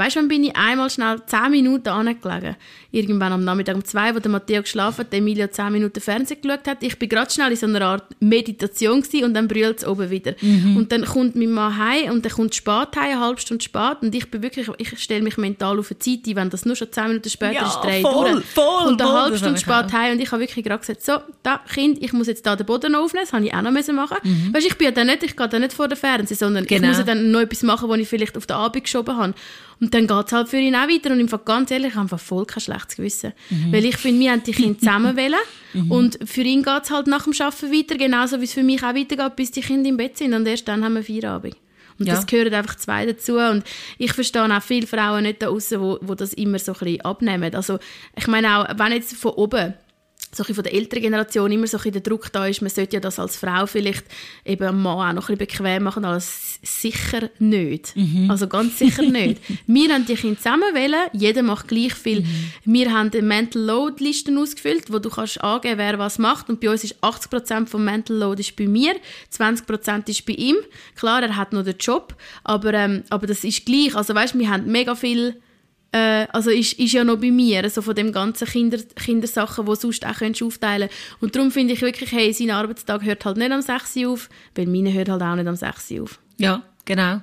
Weißt 0.00 0.16
du, 0.16 0.20
wann 0.20 0.28
bin 0.28 0.44
ich 0.44 0.56
einmal 0.56 0.88
schnell 0.88 1.20
10 1.26 1.50
Minuten 1.50 1.90
angelegen? 1.90 2.56
Irgendwann 2.90 3.34
am 3.34 3.44
Nachmittag 3.44 3.74
um 3.74 3.84
zwei, 3.84 4.14
wo 4.14 4.18
der 4.18 4.30
Matteo 4.30 4.62
geschlafen 4.62 5.00
hat, 5.00 5.12
der 5.12 5.18
Emilia 5.18 5.50
10 5.50 5.70
Minuten 5.70 6.00
Fernsehen 6.00 6.40
geschaut 6.40 6.66
hat. 6.66 6.82
Ich 6.82 6.98
bin 6.98 7.10
gerade 7.10 7.30
schnell 7.30 7.50
in 7.50 7.56
so 7.56 7.66
einer 7.66 7.82
Art 7.82 8.04
Meditation 8.18 9.02
gewesen, 9.02 9.24
und 9.24 9.34
dann 9.34 9.46
brüllt 9.46 9.80
es 9.80 9.86
oben 9.86 10.08
wieder. 10.08 10.36
Mhm. 10.40 10.78
Und 10.78 10.90
dann 10.90 11.04
kommt 11.04 11.36
mein 11.36 11.50
Mann 11.50 11.76
heim 11.76 12.12
und 12.12 12.24
dann 12.24 12.32
kommt 12.32 12.54
spät 12.54 12.96
heim, 12.96 13.10
eine 13.10 13.20
halbe 13.20 13.42
Stunde 13.42 13.62
spät 13.62 13.98
und 14.00 14.14
ich 14.14 14.30
bin 14.30 14.40
wirklich, 14.40 14.68
ich 14.78 14.98
stelle 14.98 15.22
mich 15.22 15.36
mental 15.36 15.78
auf 15.78 15.90
eine 15.90 15.98
Zeit 15.98 16.26
ein, 16.26 16.36
wenn 16.36 16.48
das 16.48 16.64
nur 16.64 16.76
schon 16.76 16.90
10 16.90 17.08
Minuten 17.08 17.28
später 17.28 17.52
ja, 17.52 17.66
ist, 17.66 17.80
drehe 17.80 18.00
voll, 18.00 18.32
durch. 18.32 18.44
Voll, 18.46 18.88
und 18.88 19.02
eine 19.02 19.12
halbe 19.12 19.36
Stunde 19.36 19.60
spät 19.60 19.92
heim 19.92 20.14
und 20.14 20.22
ich 20.22 20.32
habe 20.32 20.40
wirklich 20.40 20.64
gerade 20.64 20.80
gesagt, 20.80 21.02
so, 21.02 21.18
da, 21.42 21.60
Kind, 21.74 22.02
ich 22.02 22.14
muss 22.14 22.26
jetzt 22.26 22.46
da 22.46 22.56
den 22.56 22.64
Boden 22.64 22.94
aufnehmen, 22.94 23.26
das 23.26 23.34
habe 23.34 23.44
ich 23.44 23.52
auch 23.52 23.60
noch 23.60 23.70
machen 23.70 24.16
mhm. 24.22 24.54
Weißt, 24.54 24.66
ich 24.66 24.78
bin 24.78 24.86
ja 24.86 24.92
dann 24.92 25.08
nicht, 25.08 25.22
ich 25.24 25.36
gehe 25.36 25.46
dann 25.46 25.60
nicht 25.60 25.74
vor 25.74 25.88
der 25.88 25.98
Fernsehen, 25.98 26.38
sondern 26.38 26.64
genau. 26.64 26.84
ich 26.84 26.88
muss 26.88 26.96
ja 26.96 27.04
dann 27.04 27.30
noch 27.30 27.40
etwas 27.40 27.62
machen, 27.62 27.86
was 27.90 27.98
ich 27.98 28.08
vielleicht 28.08 28.38
auf 28.38 28.46
den 28.46 28.56
Abend 28.56 28.82
geschoben 28.82 29.14
habe. 29.14 29.34
Und 29.80 29.94
dann 29.94 30.06
geht 30.06 30.26
es 30.26 30.32
halt 30.32 30.48
für 30.48 30.58
ihn 30.58 30.74
auch 30.74 30.88
weiter. 30.88 31.10
Und 31.10 31.20
im 31.20 31.28
Fall 31.28 31.40
ganz 31.44 31.70
ehrlich, 31.70 31.88
ich 31.88 31.94
habe 31.94 32.02
einfach 32.02 32.20
voll 32.20 32.44
kein 32.44 32.60
schlechtes 32.60 32.96
Gewissen. 32.96 33.32
Mhm. 33.48 33.72
Weil 33.72 33.84
ich 33.86 33.96
finde, 33.96 34.20
wir 34.20 34.32
haben 34.32 34.42
die 34.42 34.52
Kinder 34.52 34.78
zusammen 34.78 35.16
wollen. 35.16 35.34
Mhm. 35.72 35.90
Und 35.90 36.18
für 36.24 36.42
ihn 36.42 36.62
geht 36.62 36.82
es 36.82 36.90
halt 36.90 37.06
nach 37.06 37.24
dem 37.24 37.32
Arbeiten 37.38 37.72
weiter, 37.72 37.96
genauso 37.96 38.40
wie 38.40 38.44
es 38.44 38.52
für 38.52 38.62
mich 38.62 38.82
auch 38.82 38.94
weitergeht, 38.94 39.36
bis 39.36 39.50
die 39.50 39.62
Kinder 39.62 39.88
im 39.88 39.96
Bett 39.96 40.18
sind. 40.18 40.34
Und 40.34 40.46
erst 40.46 40.68
dann 40.68 40.84
haben 40.84 40.94
wir 40.94 41.02
Feierabend. 41.02 41.56
Und 41.98 42.06
ja. 42.06 42.14
das 42.14 42.26
gehört 42.26 42.52
einfach 42.52 42.76
zwei 42.76 43.06
dazu. 43.06 43.36
Und 43.36 43.64
ich 43.98 44.12
verstehe 44.12 44.42
auch 44.42 44.62
viele 44.62 44.86
Frauen 44.86 45.22
nicht 45.22 45.42
da 45.42 45.46
draußen, 45.46 45.80
wo, 45.80 45.98
wo 46.00 46.14
das 46.14 46.32
immer 46.34 46.58
so 46.58 46.72
ein 46.72 46.78
bisschen 46.78 47.00
abnehmen. 47.02 47.54
Also, 47.54 47.78
ich 48.16 48.26
meine 48.26 48.58
auch, 48.58 48.78
wenn 48.78 48.92
jetzt 48.92 49.14
von 49.16 49.32
oben 49.32 49.74
so 50.32 50.44
von 50.44 50.62
der 50.62 50.72
älteren 50.72 51.02
Generation 51.02 51.50
immer 51.50 51.66
so 51.66 51.78
ein 51.78 51.90
der 51.90 52.00
Druck 52.00 52.30
da 52.32 52.46
ist, 52.46 52.62
man 52.62 52.70
sollte 52.70 52.96
ja 52.96 53.00
das 53.00 53.18
als 53.18 53.36
Frau 53.36 53.66
vielleicht 53.66 54.04
eben 54.44 54.64
am 54.64 54.82
Mann 54.82 55.10
auch 55.10 55.12
noch 55.14 55.28
ein 55.28 55.36
bisschen 55.36 55.64
bequem 55.64 55.82
machen, 55.82 56.04
als 56.04 56.60
sicher 56.62 57.30
nicht. 57.38 57.96
Mhm. 57.96 58.30
Also 58.30 58.46
ganz 58.46 58.78
sicher 58.78 59.02
nicht. 59.02 59.40
wir 59.66 59.92
haben 59.92 60.06
die 60.06 60.14
Kinder 60.14 60.38
zusammen 60.38 60.74
wählen, 60.74 61.08
jeder 61.12 61.42
macht 61.42 61.68
gleich 61.68 61.94
viel. 61.94 62.20
Mhm. 62.20 62.50
Wir 62.64 62.92
haben 62.92 63.10
Mental 63.26 63.62
Load 63.62 64.02
Listen 64.02 64.38
ausgefüllt, 64.38 64.92
wo 64.92 64.98
du 64.98 65.10
kannst 65.10 65.42
angeben, 65.42 65.78
wer 65.78 65.98
was 65.98 66.18
macht 66.18 66.48
und 66.48 66.60
bei 66.60 66.70
uns 66.70 66.84
ist 66.84 67.02
80% 67.02 67.66
vom 67.66 67.84
Mental 67.84 68.16
Load 68.16 68.40
ist 68.40 68.54
bei 68.54 68.68
mir, 68.68 68.94
20% 69.36 70.08
ist 70.08 70.26
bei 70.26 70.34
ihm. 70.34 70.56
Klar, 70.96 71.22
er 71.22 71.36
hat 71.36 71.52
noch 71.52 71.64
den 71.64 71.76
Job, 71.78 72.14
aber, 72.44 72.72
ähm, 72.74 73.02
aber 73.10 73.26
das 73.26 73.42
ist 73.42 73.66
gleich. 73.66 73.96
Also 73.96 74.14
weißt, 74.14 74.38
wir 74.38 74.48
haben 74.48 74.70
mega 74.70 74.94
viel 74.94 75.40
äh, 75.92 76.26
also 76.32 76.50
ist, 76.50 76.74
ist 76.74 76.92
ja 76.92 77.04
noch 77.04 77.16
bei 77.18 77.30
mir, 77.30 77.68
so 77.68 77.82
von 77.82 77.94
dem 77.94 78.12
ganzen 78.12 78.46
Kinder, 78.46 78.78
Kindersachen, 78.96 79.66
die 79.66 79.74
sonst 79.76 80.06
auch 80.06 80.18
könntest 80.18 80.42
aufteilen 80.42 80.88
Und 81.20 81.34
darum 81.34 81.50
finde 81.50 81.74
ich 81.74 81.82
wirklich, 81.82 82.12
hey, 82.12 82.32
sein 82.32 82.50
Arbeitstag 82.50 83.04
hört 83.04 83.24
halt 83.24 83.36
nicht 83.36 83.50
am 83.50 83.62
6 83.62 83.96
Uhr 83.96 84.12
auf, 84.12 84.28
weil 84.54 84.66
meine 84.66 84.92
hört 84.92 85.08
halt 85.08 85.22
auch 85.22 85.34
nicht 85.34 85.48
am 85.48 85.56
6 85.56 85.90
Uhr 85.90 86.02
auf. 86.02 86.20
Ja, 86.38 86.62
genau. 86.84 87.20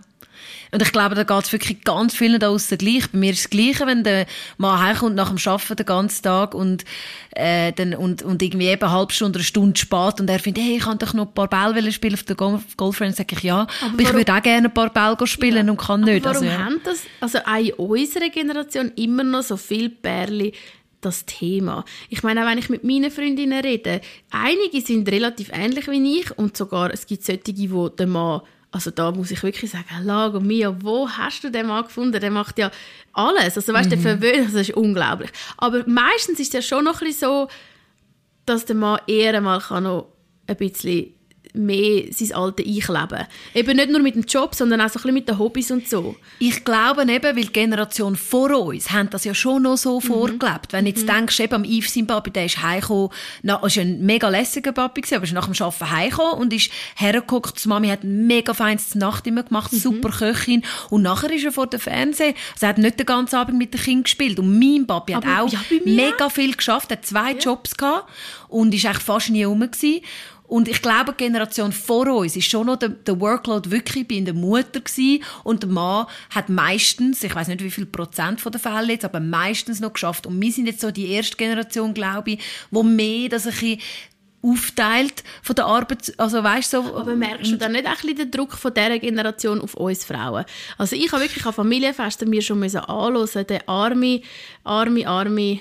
Und 0.71 0.81
ich 0.81 0.91
glaube, 0.91 1.15
da 1.15 1.23
geht 1.23 1.45
es 1.45 1.51
wirklich 1.51 1.83
ganz 1.83 2.15
vielen 2.15 2.39
da 2.39 2.49
außen 2.49 2.77
gleich. 2.77 3.09
Bei 3.11 3.17
mir 3.17 3.31
ist 3.31 3.45
das 3.45 3.49
Gleiche, 3.49 3.85
wenn 3.85 4.03
der 4.03 4.25
Mann 4.57 4.79
heimkommt 4.79 5.15
nach 5.15 5.33
dem 5.33 5.37
Arbeiten 5.51 5.75
den 5.75 5.85
ganzen 5.85 6.23
Tag 6.23 6.53
und, 6.53 6.83
äh, 7.31 7.71
dann, 7.73 7.93
und, 7.93 8.21
und 8.23 8.41
irgendwie 8.41 8.67
eben 8.67 8.81
eine 8.81 8.91
halbe 8.91 9.13
Stunde, 9.13 9.39
eine 9.39 9.43
Stunde 9.43 9.79
spät 9.79 10.19
und 10.19 10.29
er 10.29 10.39
findet, 10.39 10.63
hey, 10.63 10.77
ich 10.77 10.83
kann 10.83 10.97
doch 10.97 11.13
noch 11.13 11.27
ein 11.27 11.33
paar 11.33 11.47
Bälle 11.47 11.91
spielen 11.91 12.15
auf 12.15 12.23
der 12.23 12.35
Golfrunde. 12.35 13.13
sage 13.13 13.35
ich, 13.35 13.43
ja, 13.43 13.61
aber, 13.81 13.93
aber 13.93 14.01
ich 14.01 14.13
würde 14.13 14.33
auch 14.33 14.41
gerne 14.41 14.67
ein 14.67 14.73
paar 14.73 14.91
Bälle 14.91 15.27
spielen 15.27 15.65
ja. 15.65 15.71
und 15.71 15.79
kann 15.79 16.01
nicht. 16.01 16.23
warum 16.23 16.37
also, 16.37 16.45
ja. 16.45 16.65
haben 16.65 16.81
das, 16.83 17.03
also 17.21 17.39
auch 17.39 17.57
in 17.57 17.73
unserer 17.73 18.29
Generation 18.29 18.91
immer 18.95 19.23
noch 19.23 19.43
so 19.43 19.57
viele 19.57 19.89
Bärli 19.89 20.53
das 21.01 21.25
Thema. 21.25 21.85
Ich 22.09 22.23
meine, 22.23 22.43
auch 22.43 22.49
wenn 22.49 22.57
ich 22.57 22.69
mit 22.69 22.83
meinen 22.83 23.11
Freundinnen 23.11 23.59
rede, 23.63 24.01
einige 24.31 24.81
sind 24.81 25.09
relativ 25.09 25.51
ähnlich 25.53 25.87
wie 25.87 26.19
ich 26.19 26.37
und 26.37 26.57
sogar 26.57 26.91
es 26.91 27.05
gibt 27.05 27.23
solche, 27.23 27.53
die 27.53 27.69
der 27.97 28.07
Mann 28.07 28.41
also 28.71 28.91
da 28.91 29.11
muss 29.11 29.31
ich 29.31 29.41
wirklich 29.43 29.71
sagen, 29.71 29.85
Lago 30.03 30.39
Mio, 30.39 30.75
wo 30.81 31.09
hast 31.09 31.43
du 31.43 31.49
den 31.49 31.67
Mann 31.67 31.85
gefunden? 31.85 32.19
Der 32.19 32.31
macht 32.31 32.59
ja 32.59 32.69
alles. 33.13 33.55
Also 33.55 33.73
weißt, 33.73 33.89
mhm. 33.89 33.89
der 33.89 33.99
verwöhnt, 33.99 34.45
also, 34.45 34.57
das 34.57 34.69
ist 34.69 34.75
unglaublich. 34.75 35.31
Aber 35.57 35.83
meistens 35.87 36.39
ist 36.39 36.47
es 36.47 36.53
ja 36.53 36.61
schon 36.61 36.85
noch 36.85 37.01
ein 37.01 37.07
bisschen 37.07 37.29
so, 37.29 37.47
dass 38.45 38.65
der 38.65 38.75
Mann 38.75 38.99
eher 39.07 39.39
mal 39.41 39.59
kann 39.59 39.83
noch 39.83 40.07
ein 40.47 40.55
bisschen 40.55 41.13
mehr 41.57 42.05
sein 42.11 42.33
Alter 42.33 42.63
einkleben. 42.63 43.27
Eben 43.53 43.75
nicht 43.77 43.89
nur 43.89 44.01
mit 44.01 44.15
dem 44.15 44.23
Job, 44.23 44.55
sondern 44.55 44.81
auch 44.81 44.89
so 44.89 44.99
ein 44.99 45.01
bisschen 45.01 45.13
mit 45.13 45.27
den 45.27 45.39
Hobbys 45.39 45.71
und 45.71 45.87
so. 45.87 46.15
Ich 46.39 46.63
glaube 46.63 47.01
eben, 47.01 47.35
weil 47.35 47.45
die 47.45 47.53
Generation 47.53 48.15
vor 48.15 48.51
uns 48.51 48.91
haben 48.91 49.09
das 49.09 49.23
ja 49.23 49.33
schon 49.33 49.63
noch 49.63 49.77
so 49.77 49.99
mhm. 49.99 50.03
vorgelebt. 50.03 50.71
Wenn 50.71 50.85
du 50.85 50.91
jetzt 50.91 51.03
mhm. 51.03 51.11
denkst, 51.11 51.39
eben 51.39 51.53
am 51.53 51.63
Yves, 51.63 51.93
sein 51.93 52.07
Papi, 52.07 52.31
der 52.31 52.45
ist 52.45 52.61
heimgekommen, 52.61 53.09
ist 53.43 53.77
ein 53.77 54.01
mega 54.05 54.29
lässiger 54.29 54.71
Papi 54.71 55.01
aber 55.15 55.23
ist 55.23 55.33
nach 55.33 55.47
dem 55.47 55.61
Arbeiten 55.61 55.91
heimgekommen 55.91 56.39
und 56.39 56.53
ist 56.53 56.71
hergeguckt, 56.95 57.63
die 57.63 57.67
Mami 57.67 57.89
hat 57.89 58.03
mega 58.03 58.53
feines 58.53 58.95
Nacht 58.95 59.27
immer 59.27 59.43
gemacht, 59.43 59.73
mhm. 59.73 59.77
super 59.77 60.09
Köchin 60.09 60.63
und 60.89 61.01
nachher 61.01 61.31
ist 61.31 61.45
er 61.45 61.51
vor 61.51 61.67
dem 61.67 61.79
Fernsehen, 61.79 62.35
also 62.53 62.65
er 62.65 62.69
hat 62.69 62.77
nicht 62.77 62.99
den 62.99 63.05
ganzen 63.05 63.35
Abend 63.35 63.57
mit 63.57 63.73
den 63.73 63.81
Kindern 63.81 64.03
gespielt 64.03 64.39
und 64.39 64.59
mein 64.59 64.85
Papi 64.85 65.13
aber, 65.13 65.27
hat 65.27 65.41
auch 65.43 65.51
ja, 65.51 65.59
mega 65.85 66.29
viel 66.29 66.55
geschafft, 66.55 66.91
hat 66.91 67.05
zwei 67.05 67.31
ja. 67.31 67.37
Jobs 67.37 67.75
gehabt 67.75 68.09
und 68.47 68.73
ist 68.73 68.85
eigentlich 68.85 69.03
fast 69.03 69.29
nie 69.29 69.43
rum 69.43 69.59
gewesen. 69.59 70.01
Und 70.47 70.69
ich 70.69 70.81
glaube, 70.81 71.11
die 71.11 71.25
Generation 71.25 71.73
vor 71.73 72.07
uns 72.07 72.35
ist 72.35 72.49
schon 72.49 72.67
noch 72.67 72.77
der, 72.77 72.89
der 72.89 73.19
Workload 73.19 73.69
wirklich 73.69 74.07
bei 74.07 74.19
der 74.21 74.33
Mutter 74.33 74.79
gewesen. 74.79 75.23
Und 75.43 75.63
der 75.63 75.69
Mann 75.69 76.07
hat 76.29 76.47
meistens, 76.47 77.21
ich 77.23 77.35
weiß 77.35 77.49
nicht 77.49 77.63
wie 77.63 77.71
viel 77.71 77.85
Prozent 77.85 78.39
von 78.39 78.53
der 78.53 78.61
Fälle 78.61 78.93
jetzt, 78.93 79.05
aber 79.05 79.19
meistens 79.19 79.81
noch 79.81 79.93
geschafft. 79.93 80.25
Und 80.25 80.41
wir 80.41 80.51
sind 80.51 80.67
jetzt 80.67 80.79
so 80.79 80.89
die 80.89 81.11
erste 81.11 81.35
Generation, 81.35 81.93
glaube 81.93 82.31
ich, 82.31 82.39
wo 82.71 82.81
mehr 82.81 83.27
das 83.27 83.45
ein 83.45 83.51
bisschen 83.51 83.81
aufteilt 84.41 85.23
von 85.41 85.55
der 85.55 85.65
Arbeit, 85.65 86.13
also 86.17 86.41
weißt 86.41 86.71
so. 86.71 86.95
Aber 86.95 87.15
merkst 87.15 87.51
du 87.51 87.57
dann 87.57 87.73
nicht 87.73 87.85
bisschen 87.85 88.15
den 88.15 88.31
Druck 88.31 88.53
von 88.53 88.73
dieser 88.73 88.99
Generation 88.99 89.59
auf 89.59 89.73
uns 89.73 90.05
Frauen? 90.05 90.45
Also 90.77 90.95
ich 90.95 91.11
habe 91.11 91.23
wirklich 91.23 91.45
an 91.45 91.53
Familienfesten 91.53 92.29
mir 92.29 92.41
schon 92.41 92.63
anhören, 92.63 93.47
der 93.47 93.67
arme, 93.67 94.21
arme, 94.63 95.07
arme 95.07 95.59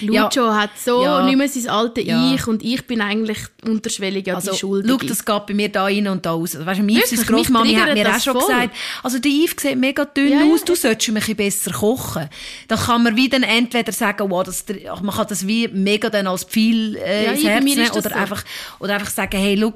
Lucio 0.00 0.46
ja. 0.46 0.56
hat 0.56 0.70
so 0.78 1.02
ja. 1.02 1.24
nicht 1.24 1.36
mehr 1.36 1.48
sein 1.48 1.68
alte 1.68 2.00
ja. 2.00 2.34
Ich 2.34 2.46
und 2.46 2.62
ich 2.62 2.86
bin 2.86 3.00
eigentlich 3.00 3.38
unterschwellig 3.64 4.26
ja 4.26 4.34
also, 4.34 4.52
die 4.52 4.58
Schuld. 4.58 4.86
Schau, 4.88 4.96
das 4.96 5.24
geht 5.24 5.46
bei 5.46 5.54
mir 5.54 5.68
da 5.68 5.84
rein 5.84 6.08
und 6.08 6.24
da 6.26 6.32
raus. 6.32 6.56
Weißt 6.58 6.80
du, 6.80 6.84
Yves' 6.84 7.26
Grossmami 7.26 7.74
hat 7.74 7.94
mir 7.94 8.08
auch 8.08 8.20
schon 8.20 8.34
voll. 8.34 8.46
gesagt, 8.46 8.76
also 9.02 9.18
der 9.18 9.30
Yves 9.30 9.62
sieht 9.62 9.78
mega 9.78 10.04
dünn 10.04 10.32
ja, 10.32 10.44
aus, 10.44 10.64
du 10.64 10.74
solltest 10.74 11.08
ein 11.08 11.14
bisschen 11.14 11.36
besser 11.36 11.72
kochen. 11.72 12.28
Dann 12.68 12.78
kann 12.78 13.02
man 13.02 13.16
wie 13.16 13.28
dann 13.28 13.42
entweder 13.42 13.92
sagen, 13.92 14.30
wow, 14.30 14.42
das, 14.42 14.64
man 15.02 15.14
kann 15.14 15.26
das 15.28 15.46
wie 15.46 15.68
mega 15.68 16.10
dann 16.10 16.26
als 16.26 16.44
Pfeil 16.44 16.96
äh, 16.96 17.32
ins 17.32 17.44
Herz 17.44 17.64
nehmen 17.64 17.90
oder, 17.90 18.02
so. 18.02 18.14
einfach, 18.14 18.44
oder 18.80 18.94
einfach 18.94 19.10
sagen, 19.10 19.36
hey, 19.36 19.56
schau, 19.58 19.74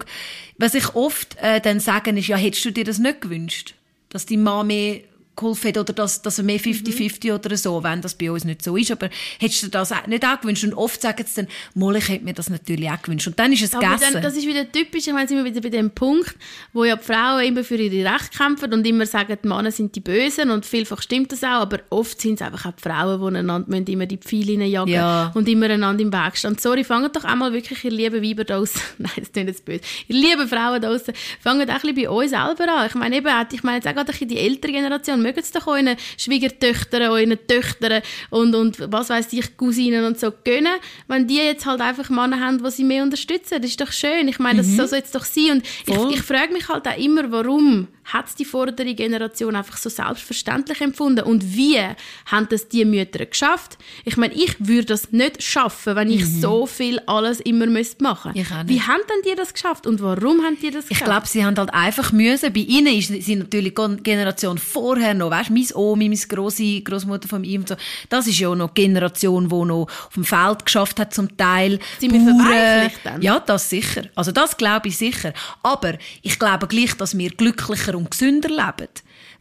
was 0.58 0.74
ich 0.74 0.94
oft 0.94 1.36
äh, 1.40 1.60
dann 1.60 1.80
sagen 1.80 2.16
ist, 2.16 2.26
ja, 2.26 2.36
hättest 2.36 2.64
du 2.64 2.72
dir 2.72 2.84
das 2.84 2.98
nicht 2.98 3.20
gewünscht? 3.20 3.74
Dass 4.10 4.26
die 4.26 4.36
Mama 4.36 4.64
mehr 4.64 5.00
geholfen 5.38 5.68
hat 5.68 5.78
oder 5.78 5.92
dass, 5.92 6.22
dass 6.22 6.38
er 6.38 6.44
mehr 6.44 6.60
50-50 6.60 7.28
mhm. 7.28 7.34
oder 7.34 7.56
so, 7.56 7.82
wenn 7.82 8.02
das 8.02 8.14
bei 8.14 8.30
uns 8.30 8.44
nicht 8.44 8.62
so 8.62 8.76
ist. 8.76 8.90
Aber 8.90 9.08
hättest 9.38 9.62
du 9.62 9.68
das 9.68 9.92
nicht 10.06 10.24
auch 10.24 10.40
gewünscht? 10.40 10.64
Und 10.64 10.74
oft 10.74 11.00
sagen 11.00 11.24
sie 11.26 11.42
dann, 11.42 11.48
mal, 11.74 11.96
ich 11.96 12.08
hätte 12.08 12.24
mir 12.24 12.34
das 12.34 12.50
natürlich 12.50 12.90
auch 12.90 13.00
gewünscht. 13.00 13.26
Und 13.26 13.38
dann 13.38 13.52
ist 13.52 13.62
es 13.62 13.74
aber 13.74 13.86
gegessen. 13.86 14.14
Dann, 14.14 14.22
das 14.22 14.36
ist 14.36 14.46
wieder 14.46 14.70
typisch, 14.70 15.06
ich 15.06 15.12
meine, 15.12 15.28
sind 15.28 15.38
wir 15.38 15.44
wieder 15.44 15.60
bei 15.60 15.70
dem 15.70 15.90
Punkt, 15.90 16.34
wo 16.72 16.84
ja 16.84 16.96
die 16.96 17.04
Frauen 17.04 17.44
immer 17.44 17.64
für 17.64 17.76
ihre 17.76 18.12
Rechte 18.12 18.36
kämpfen 18.36 18.72
und 18.72 18.86
immer 18.86 19.06
sagen, 19.06 19.36
die 19.42 19.48
Männer 19.48 19.70
sind 19.70 19.94
die 19.94 20.00
Bösen 20.00 20.50
und 20.50 20.66
vielfach 20.66 21.02
stimmt 21.02 21.32
das 21.32 21.42
auch, 21.42 21.60
aber 21.60 21.80
oft 21.90 22.20
sind 22.20 22.34
es 22.34 22.42
einfach 22.42 22.66
auch 22.66 22.72
die 22.72 22.82
Frauen, 22.82 23.32
die 23.32 23.38
einander 23.38 23.92
immer 23.92 24.06
die 24.06 24.18
Pfeile 24.18 24.64
jagen 24.64 24.90
ja. 24.90 25.32
und 25.34 25.48
immer 25.48 25.66
einander 25.66 26.02
im 26.02 26.12
Weg 26.12 26.36
stehen. 26.36 26.58
Sorry, 26.58 26.84
fangt 26.84 27.14
doch 27.16 27.24
einmal 27.24 27.52
wirklich, 27.52 27.84
ihr 27.84 27.90
lieben 27.90 28.22
Weiber 28.22 28.44
da 28.44 28.58
draussen, 28.58 28.80
nein, 28.98 29.12
das 29.16 29.32
klingt 29.32 29.48
jetzt 29.48 29.64
böse, 29.64 29.80
ihr 30.08 30.16
lieben 30.16 30.48
Frauen 30.48 30.80
da 30.80 30.88
draussen, 30.88 31.14
fangt 31.40 31.62
auch 31.62 31.74
ein 31.74 31.80
bisschen 31.80 31.94
bei 31.94 32.08
uns 32.08 32.30
selber 32.30 32.72
an. 32.72 32.86
Ich 32.86 32.94
meine, 32.94 33.16
eben, 33.16 33.46
ich 33.52 33.62
meine 33.62 33.76
jetzt 33.76 33.88
auch 33.88 33.94
gerade 33.94 34.26
die 34.26 34.38
ältere 34.38 34.72
Generation, 34.72 35.22
mögen 35.28 35.40
es 35.40 35.52
doch 35.52 35.66
auch 35.66 35.76
Schwiegertöchter, 36.16 37.10
euren 37.10 37.38
Töchtern 37.46 38.02
und, 38.30 38.54
und 38.54 38.92
was 38.92 39.10
weiß 39.10 39.32
ich, 39.32 39.56
Cousinen 39.56 40.04
und 40.04 40.18
so 40.18 40.32
gönnen, 40.44 40.74
wenn 41.06 41.26
die 41.26 41.36
jetzt 41.36 41.66
halt 41.66 41.80
einfach 41.80 42.08
Männer 42.10 42.40
haben, 42.40 42.62
die 42.62 42.70
sie 42.70 42.84
mehr 42.84 43.02
unterstützen. 43.02 43.60
Das 43.60 43.70
ist 43.70 43.80
doch 43.80 43.92
schön. 43.92 44.28
Ich 44.28 44.38
meine, 44.38 44.58
das 44.58 44.68
mhm. 44.68 44.76
soll 44.76 44.88
so 44.88 44.96
jetzt 44.96 45.14
doch 45.14 45.24
sein. 45.24 45.62
Und 45.86 46.10
ich, 46.10 46.18
ich 46.18 46.22
frage 46.22 46.52
mich 46.52 46.68
halt 46.68 46.86
auch 46.86 46.98
immer, 46.98 47.30
warum 47.30 47.88
hat 48.12 48.38
die 48.38 48.44
vordere 48.44 48.94
Generation 48.94 49.54
einfach 49.54 49.76
so 49.76 49.90
selbstverständlich 49.90 50.80
empfunden 50.80 51.24
und 51.24 51.54
wie 51.54 51.78
haben 52.26 52.48
das 52.48 52.68
die 52.68 52.84
Mütter 52.84 53.26
geschafft? 53.26 53.76
Ich 54.04 54.16
meine, 54.16 54.34
ich 54.34 54.56
würde 54.58 54.86
das 54.86 55.12
nicht 55.12 55.42
schaffen, 55.42 55.94
wenn 55.94 56.10
ich 56.10 56.22
mhm. 56.22 56.40
so 56.40 56.66
viel 56.66 57.00
alles 57.00 57.40
immer 57.40 57.66
müsste 57.66 58.02
machen. 58.02 58.32
Ich 58.34 58.48
Wie 58.64 58.80
haben 58.80 59.02
denn 59.08 59.30
die 59.30 59.36
das 59.36 59.52
geschafft 59.52 59.86
und 59.86 60.00
warum 60.00 60.42
haben 60.42 60.56
die 60.60 60.70
das 60.70 60.86
geschafft? 60.86 61.02
Ich 61.02 61.04
glaube, 61.04 61.26
sie 61.26 61.44
haben 61.44 61.56
halt 61.56 61.72
einfach 61.74 62.12
müssen. 62.12 62.52
Bei 62.52 62.60
ihnen 62.60 62.94
ist 62.94 63.08
sie 63.08 63.36
natürlich 63.36 63.74
die 63.74 64.02
Generation 64.02 64.56
vorher 64.56 65.14
noch, 65.18 65.30
weißt, 65.30 65.50
mein 65.50 65.66
Omi, 65.74 66.08
meine 66.08 66.20
große 66.20 66.80
Großmutter 66.82 67.28
von 67.28 67.44
ihm, 67.44 67.66
so. 67.66 67.76
Das 68.08 68.26
ist 68.26 68.38
ja 68.38 68.54
noch 68.54 68.70
die 68.70 68.82
Generation, 68.82 69.48
die 69.48 69.54
noch 69.54 69.82
auf 69.82 70.14
dem 70.14 70.24
Feld 70.24 70.64
geschafft 70.64 70.98
hat 70.98 71.12
zum 71.12 71.36
Teil. 71.36 71.78
Sind 71.98 72.12
wir 72.12 72.20
verweichlicht 72.20 73.00
dann? 73.04 73.22
Ja, 73.22 73.40
das 73.40 73.68
sicher. 73.68 74.02
Also 74.14 74.32
das 74.32 74.56
glaube 74.56 74.88
ich 74.88 74.96
sicher. 74.96 75.32
Aber 75.62 75.94
ich 76.22 76.38
glaube 76.38 76.66
gleich, 76.66 76.94
dass 76.94 77.16
wir 77.16 77.30
glücklicher 77.30 77.94
und 77.96 78.10
gesünder 78.10 78.48
leben. 78.48 78.88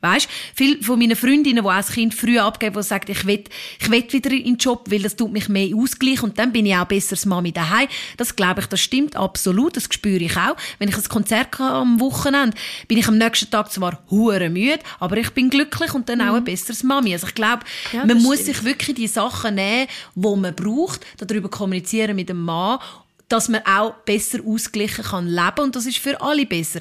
Weißt, 0.02 0.30
viele 0.54 0.84
von 0.84 1.00
meinen 1.00 1.16
Freundinnen, 1.16 1.64
die 1.64 1.70
auch 1.70 1.76
das 1.76 1.92
Kind 1.92 2.14
früh 2.14 2.38
abgeben, 2.38 2.76
die 2.76 2.84
sagen, 2.84 3.12
ich 3.12 3.26
will, 3.26 3.44
ich 3.80 3.90
will 3.90 4.06
wieder 4.12 4.32
in 4.32 4.44
den 4.44 4.58
Job, 4.58 4.86
weil 4.92 5.02
das 5.02 5.16
tut 5.16 5.32
mich 5.32 5.50
mehr 5.50 5.76
ausgleichen 5.76 6.30
und 6.30 6.38
dann 6.38 6.52
bin 6.52 6.68
ich 6.68 6.76
auch 6.76 6.86
besser 6.86 7.14
als 7.14 7.26
Mami 7.26 7.52
daheim. 7.52 7.88
Das 8.16 8.36
glaube 8.36 8.62
ich, 8.62 8.68
das 8.68 8.80
stimmt 8.80 9.16
absolut, 9.16 9.76
das 9.76 9.86
spüre 9.92 10.24
ich 10.24 10.38
auch. 10.38 10.56
Wenn 10.78 10.90
ich 10.90 10.98
ein 10.98 11.04
Konzert 11.06 11.58
habe 11.58 11.78
am 11.78 12.00
Wochenende, 12.00 12.56
bin 12.88 13.00
ich 13.00 13.08
am 13.08 13.18
nächsten 13.18 13.50
Tag 13.50 13.72
zwar 13.72 14.04
hure 14.12 14.50
müde, 14.50 14.80
aber 15.00 15.18
ich 15.18 15.32
bin 15.32 15.50
glücklich 15.50 15.96
und 15.96 16.10
dann 16.10 16.20
mhm. 16.20 16.30
auch 16.30 16.36
ein 16.36 16.44
besseres 16.44 16.84
Mami. 16.84 17.14
Also 17.14 17.26
ich 17.28 17.36
glaube, 17.36 17.64
ja, 17.92 18.06
man 18.06 18.22
muss 18.22 18.42
stimmt. 18.42 18.56
sich 18.56 18.66
wirklich 18.66 18.96
die 18.96 19.08
Sachen 19.08 19.56
nehmen, 19.56 19.88
die 20.14 20.36
man 20.36 20.54
braucht, 20.54 21.06
darüber 21.18 21.50
kommunizieren 21.50 22.16
mit 22.16 22.30
dem 22.30 22.44
Mann 22.44 22.78
dass 23.30 23.50
man 23.50 23.62
auch 23.66 23.94
besser 24.06 24.40
ausgeglichen 24.46 25.04
kann 25.04 25.28
leben 25.28 25.60
und 25.60 25.76
das 25.76 25.86
ist 25.86 25.98
für 25.98 26.22
alle 26.22 26.46
besser 26.46 26.80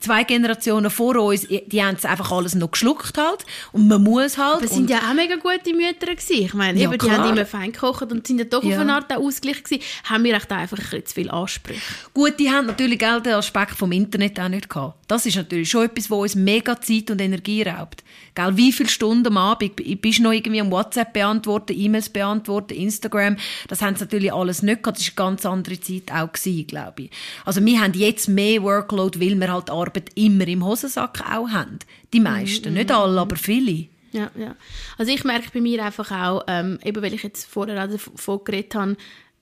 zwei 0.00 0.24
Generationen 0.24 0.90
vor 0.90 1.16
uns, 1.16 1.46
die 1.48 1.82
haben 1.82 1.96
es 1.96 2.04
einfach 2.04 2.30
alles 2.32 2.54
noch 2.54 2.70
geschluckt 2.70 3.16
halt. 3.16 3.44
Und 3.72 3.88
man 3.88 4.02
muss 4.02 4.38
halt. 4.38 4.62
Das 4.62 4.74
sind 4.74 4.90
ja 4.90 4.98
auch 4.98 5.14
mega 5.14 5.36
gute 5.36 5.74
Mütter 5.74 6.14
gewesen. 6.14 6.44
Ich 6.44 6.54
meine, 6.54 6.78
ja, 6.78 6.88
eben, 6.88 6.98
die 6.98 7.10
haben 7.10 7.30
immer 7.30 7.46
fein 7.46 7.72
gekocht 7.72 8.10
und 8.10 8.26
sind 8.26 8.38
ja 8.38 8.44
doch 8.44 8.62
ja. 8.62 8.76
auf 8.76 8.80
eine 8.80 8.94
Art 8.94 9.12
auch 9.12 9.18
ausgeglichen 9.18 9.64
gewesen. 9.64 9.82
Haben 10.04 10.24
wir 10.24 10.34
echt 10.34 10.50
einfach 10.52 10.92
ein 10.92 11.06
zu 11.06 11.14
viel 11.14 11.30
Ansprüche. 11.30 11.80
Gut, 12.14 12.38
die 12.38 12.50
haben 12.50 12.66
natürlich 12.66 13.04
auch 13.06 13.20
den 13.20 13.34
Aspekt 13.34 13.76
vom 13.76 13.92
Internet 13.92 14.38
auch 14.40 14.48
nicht 14.48 14.68
gehabt. 14.68 14.98
Das 15.08 15.24
ist 15.24 15.36
natürlich 15.36 15.70
schon 15.70 15.86
etwas, 15.86 16.10
was 16.10 16.18
uns 16.18 16.34
mega 16.34 16.78
Zeit 16.80 17.10
und 17.10 17.20
Energie 17.20 17.62
raubt. 17.62 18.04
Gell, 18.34 18.56
wie 18.56 18.72
viele 18.72 18.88
Stunden 18.88 19.26
am 19.28 19.36
Abend 19.38 19.74
bist 20.00 20.18
du 20.18 20.22
noch 20.22 20.32
irgendwie 20.32 20.60
am 20.60 20.70
WhatsApp 20.70 21.12
beantworten, 21.12 21.72
E-Mails 21.74 22.10
beantworten, 22.10 22.74
Instagram? 22.74 23.36
Das 23.68 23.80
haben 23.80 23.96
sie 23.96 24.04
natürlich 24.04 24.32
alles 24.32 24.62
nicht 24.62 24.82
gehabt. 24.82 24.98
Das 24.98 25.06
war 25.16 25.26
eine 25.26 25.30
ganz 25.30 25.46
andere 25.46 25.80
Zeit 25.80 26.12
auch 26.12 26.30
gewesen, 26.30 26.66
glaube 26.66 27.04
ich. 27.04 27.10
Also 27.44 27.64
wir 27.64 27.80
haben 27.80 27.94
jetzt 27.94 28.28
mehr 28.28 28.62
Workload, 28.62 29.07
weil 29.16 29.38
wir 29.40 29.52
halt 29.52 29.70
Arbeit 29.70 30.10
immer 30.14 30.46
im 30.46 30.64
Hosensack 30.64 31.20
auch 31.20 31.48
haben. 31.48 31.78
Die 32.12 32.20
meisten, 32.20 32.68
-hmm. 32.68 32.78
nicht 32.78 32.90
alle, 32.90 33.20
aber 33.20 33.36
viele. 33.36 33.86
Ja, 34.12 34.30
ja. 34.36 34.54
Also 34.96 35.12
ich 35.12 35.24
merke 35.24 35.50
bei 35.52 35.60
mir 35.60 35.84
einfach 35.84 36.10
auch, 36.10 36.42
ähm, 36.46 36.78
eben 36.84 37.02
weil 37.02 37.14
ich 37.14 37.22
jetzt 37.22 37.46
vorher 37.46 37.84
auch 37.84 37.90
davon 37.90 38.44
geredet 38.44 38.74
habe, 38.74 38.96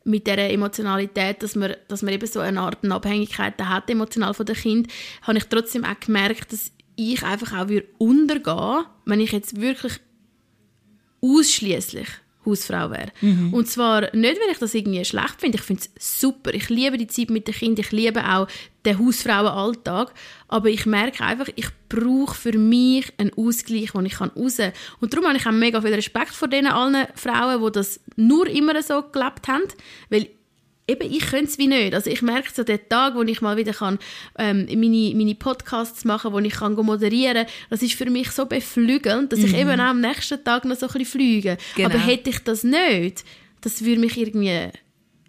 mit 0.05 0.27
der 0.27 0.53
Emotionalität, 0.53 1.43
dass 1.43 1.57
man, 1.57 1.75
dass 1.89 2.03
man 2.03 2.15
eben 2.15 2.27
so 2.27 2.41
eine 2.41 2.61
Art 2.61 2.85
Abhängigkeit 2.85 3.61
hat, 3.61 3.91
emotional 3.91 4.35
von 4.35 4.47
dem 4.47 4.55
Kind, 4.55 4.89
habe 5.23 5.39
ich 5.39 5.45
trotzdem 5.45 5.85
auch 5.85 5.99
gemerkt, 5.99 6.53
dass 6.53 6.71
ich 6.95 7.23
einfach 7.25 7.53
auch 7.59 7.69
untergehen 7.99 8.85
wenn 9.05 9.21
ich 9.21 9.33
jetzt 9.33 9.61
wirklich 9.61 10.01
ausschließlich 11.21 12.09
Hausfrau 12.47 12.91
wäre. 12.91 13.13
Mhm. 13.21 13.53
Und 13.53 13.69
zwar 13.69 14.03
nicht, 14.15 14.41
weil 14.41 14.53
ich 14.53 14.59
das 14.59 14.75
irgendwie 14.75 15.05
schlecht 15.05 15.41
finde. 15.41 15.59
Ich 15.59 15.65
finde 15.65 15.83
es 15.97 16.21
super. 16.21 16.55
Ich 16.55 16.69
liebe 16.69 16.97
die 16.97 17.07
Zeit 17.07 17.31
mit 17.31 17.47
den 17.47 17.55
Kindern. 17.55 17.85
Ich 17.85 17.93
liebe 17.93 18.25
auch 18.25 18.49
den 18.85 18.99
Hausfrauenalltag. 18.99 20.15
Aber 20.49 20.69
ich 20.69 20.87
merke 20.87 21.25
einfach, 21.25 21.49
ich 21.57 21.69
brauche 21.89 22.35
für 22.35 22.57
mich 22.57 23.13
einen 23.19 23.33
Ausgleich, 23.37 23.95
wo 23.95 24.01
ich 24.01 24.21
raus 24.21 24.57
kann. 24.59 24.73
Und 25.01 25.13
darum 25.13 25.27
habe 25.27 25.37
ich 25.37 25.47
auch 25.47 25.53
mega 25.53 25.81
viel 25.81 25.95
Respekt 25.95 26.33
vor 26.33 26.49
den 26.49 26.67
allen 26.67 27.07
Frauen, 27.15 27.65
die 27.65 27.73
das 27.73 28.01
nur 28.17 28.47
immer 28.47 28.81
so 28.83 29.03
gelebt 29.03 29.49
haben. 29.49 29.65
Weil 30.09 30.29
eben, 30.89 31.13
ich 31.13 31.27
könnte 31.27 31.47
es 31.47 31.59
wie 31.59 31.67
nicht. 31.67 31.95
Also 31.95 32.11
ich 32.11 32.23
merke 32.23 32.51
so 32.53 32.63
den 32.63 32.81
Tag, 32.89 33.15
wo 33.15 33.23
ich 33.23 33.41
mal 33.41 33.57
wieder 33.57 33.73
kann, 33.73 33.99
ähm, 34.39 34.67
meine, 34.67 35.15
meine 35.15 35.35
Podcasts 35.35 36.05
machen 36.05 36.33
wo 36.33 36.39
ich 36.39 36.55
kann 36.55 36.75
moderieren 36.75 37.47
kann, 37.47 37.53
das 37.71 37.83
ist 37.83 37.95
für 37.95 38.09
mich 38.11 38.31
so 38.31 38.47
beflügelnd, 38.47 39.33
dass 39.33 39.41
mhm. 39.41 39.47
ich 39.47 39.55
eben 39.55 39.81
auch 39.81 39.87
am 39.87 40.01
nächsten 40.01 40.43
Tag 40.43 40.65
noch 40.65 40.77
so 40.77 40.87
ein 40.87 40.93
bisschen 40.93 41.07
fliege. 41.07 41.59
Genau. 41.75 41.89
Aber 41.89 41.99
hätte 41.99 42.31
ich 42.31 42.39
das 42.45 42.63
nicht, 42.63 43.25
das 43.61 43.85
würde 43.85 44.01
mich 44.01 44.17
irgendwie, 44.17 44.69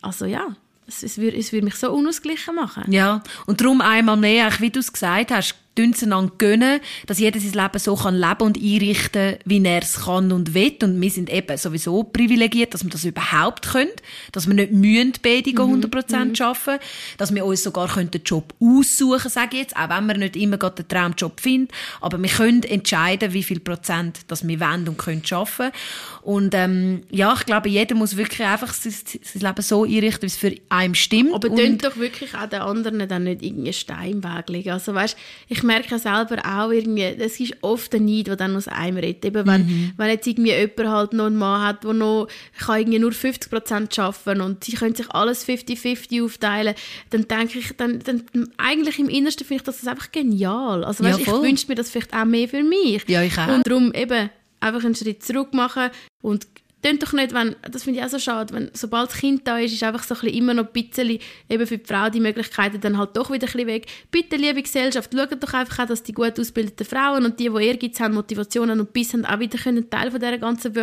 also 0.01 0.25
ja, 0.25 0.55
es, 0.87 1.03
es, 1.03 1.17
würde, 1.17 1.37
es 1.37 1.51
würde 1.51 1.65
mich 1.65 1.75
so 1.75 1.91
unausgeglichen 1.91 2.55
machen. 2.55 2.91
Ja, 2.91 3.23
und 3.45 3.59
darum 3.61 3.81
einmal 3.81 4.17
mehr, 4.17 4.51
wie 4.59 4.69
du 4.69 4.79
es 4.79 4.93
gesagt 4.93 5.31
hast, 5.31 5.55
einander 5.83 6.33
gönnen, 6.37 6.79
dass 7.05 7.19
jeder 7.19 7.39
sein 7.39 7.53
Leben 7.53 7.79
so 7.79 7.95
kann 7.95 8.15
leben 8.15 8.41
und 8.41 8.57
einrichten, 8.57 9.37
wie 9.45 9.63
er 9.63 9.81
es 9.81 10.01
kann 10.05 10.31
und 10.31 10.53
will. 10.53 10.75
Und 10.83 10.99
wir 11.01 11.09
sind 11.09 11.31
eben 11.31 11.57
sowieso 11.57 12.03
privilegiert, 12.03 12.73
dass 12.73 12.83
wir 12.83 12.89
das 12.89 13.05
überhaupt 13.05 13.69
können, 13.69 13.91
dass 14.31 14.47
wir 14.47 14.53
nicht 14.53 14.71
mühen, 14.71 15.13
beide 15.21 15.51
mhm. 15.51 15.83
100% 15.83 16.25
mhm. 16.25 16.33
arbeiten, 16.41 16.83
dass 17.17 17.33
wir 17.33 17.45
uns 17.45 17.63
sogar 17.63 17.87
den 17.87 18.21
Job 18.23 18.53
aussuchen, 18.59 19.29
sage 19.29 19.49
ich 19.53 19.61
jetzt, 19.63 19.77
auch 19.77 19.89
wenn 19.89 20.07
wir 20.07 20.17
nicht 20.17 20.35
immer 20.35 20.57
gerade 20.57 20.83
den 20.83 20.87
Traumjob 20.87 21.39
finden, 21.39 21.69
aber 22.01 22.21
wir 22.21 22.29
können 22.29 22.63
entscheiden, 22.63 23.33
wie 23.33 23.43
viel 23.43 23.59
Prozent 23.59 24.19
das 24.27 24.47
wir 24.47 24.59
wollen 24.59 24.87
und 24.87 24.97
können 24.97 25.23
arbeiten. 25.31 25.73
Und 26.21 26.53
ähm, 26.53 27.03
ja, 27.09 27.33
ich 27.37 27.45
glaube, 27.45 27.69
jeder 27.69 27.95
muss 27.95 28.17
wirklich 28.17 28.45
einfach 28.45 28.73
sein, 28.73 28.93
sein 28.93 29.41
Leben 29.41 29.61
so 29.61 29.83
einrichten, 29.83 30.23
wie 30.23 30.27
es 30.27 30.37
für 30.37 30.53
einen 30.69 30.95
stimmt. 30.95 31.33
Aber 31.33 31.49
und 31.49 31.83
doch 31.83 31.97
wirklich 31.97 32.35
auch 32.35 32.47
den 32.47 32.61
anderen 32.61 33.07
dann 33.07 33.23
nicht 33.23 33.41
irgendeinen 33.41 33.73
Stein 33.73 34.11
im 34.11 34.23
Weg 34.23 34.49
legen. 34.49 34.71
Also 34.71 34.93
weißt, 34.93 35.17
ich 35.47 35.63
merke 35.67 35.99
selber 35.99 36.37
auch 36.45 36.71
irgendwie, 36.71 37.03
es 37.03 37.39
ist 37.39 37.55
oft 37.61 37.93
ein 37.93 38.05
Neid, 38.05 38.27
der 38.27 38.35
dann 38.35 38.55
aus 38.55 38.67
einem 38.67 38.97
redet. 38.97 39.25
Eben 39.25 39.45
wenn, 39.45 39.65
mhm. 39.65 39.91
wenn 39.97 40.09
jetzt 40.09 40.25
irgendwie 40.25 40.51
jemand 40.51 40.89
halt 40.89 41.13
noch 41.13 41.25
einen 41.25 41.37
Mann 41.37 41.61
hat, 41.61 41.83
der 41.83 41.93
noch 41.93 42.27
kann 42.57 42.79
irgendwie 42.79 42.99
nur 42.99 43.11
50 43.11 43.51
Prozent 43.51 43.99
arbeiten 43.99 44.41
und 44.41 44.63
sie 44.63 44.73
können 44.73 44.95
sich 44.95 45.09
alles 45.11 45.47
50-50 45.47 46.23
aufteilen, 46.23 46.73
dann 47.11 47.27
denke 47.27 47.59
ich, 47.59 47.75
dann, 47.77 47.99
dann 47.99 48.23
eigentlich 48.57 48.97
im 48.99 49.09
Innersten 49.09 49.45
finde 49.45 49.61
ich 49.61 49.65
das 49.65 49.87
einfach 49.87 50.11
genial. 50.11 50.83
Also 50.83 51.03
weißt, 51.03 51.19
ja, 51.19 51.35
ich 51.35 51.41
wünsche 51.41 51.67
mir 51.67 51.75
das 51.75 51.89
vielleicht 51.89 52.13
auch 52.13 52.25
mehr 52.25 52.47
für 52.47 52.63
mich. 52.63 53.07
Ja, 53.07 53.21
ich 53.21 53.37
auch. 53.37 53.47
Und 53.47 53.67
darum 53.67 53.93
eben 53.93 54.29
einfach 54.59 54.83
einen 54.83 54.95
Schritt 54.95 55.23
zurück 55.23 55.53
machen 55.53 55.89
und 56.21 56.47
tönt 56.87 57.03
doch 57.03 57.13
nicht, 57.13 57.33
wenn, 57.33 57.55
das 57.69 57.83
finde 57.83 57.99
ich 57.99 58.05
auch 58.05 58.09
so 58.09 58.19
schade, 58.19 58.53
wenn, 58.53 58.69
sobald 58.73 59.09
das 59.09 59.17
Kind 59.17 59.47
da 59.47 59.59
ist, 59.59 59.73
ist 59.73 59.83
einfach 59.83 60.03
so 60.03 60.15
ein 60.15 60.21
bisschen 60.21 60.37
immer 60.37 60.53
noch 60.53 60.67
ein 60.67 60.71
bisschen, 60.71 61.19
eben 61.49 61.67
für 61.67 61.77
die 61.77 61.85
Frau 61.85 62.09
die 62.09 62.19
Möglichkeiten 62.19 62.79
dann 62.79 62.97
halt 62.97 63.15
doch 63.15 63.29
wieder 63.29 63.47
ein 63.47 63.51
bisschen 63.51 63.67
weg. 63.67 63.87
Bitte, 64.11 64.35
liebe 64.37 64.61
Gesellschaft, 64.61 65.11
schaut 65.13 65.43
doch 65.43 65.53
einfach 65.53 65.79
auch, 65.83 65.87
dass 65.87 66.03
die 66.03 66.13
gut 66.13 66.39
ausgebildeten 66.39 66.85
Frauen 66.85 67.25
und 67.25 67.39
die, 67.39 67.49
die 67.49 67.65
Ehrgeiz 67.65 67.99
haben, 67.99 68.13
Motivationen 68.13 68.79
und 68.79 68.93
Biss 68.93 69.13
haben, 69.13 69.25
auch 69.25 69.39
wieder 69.39 69.57
können 69.57 69.89
Teil 69.89 70.11
von 70.11 70.19
dieser 70.19 70.37
ganzen 70.37 70.75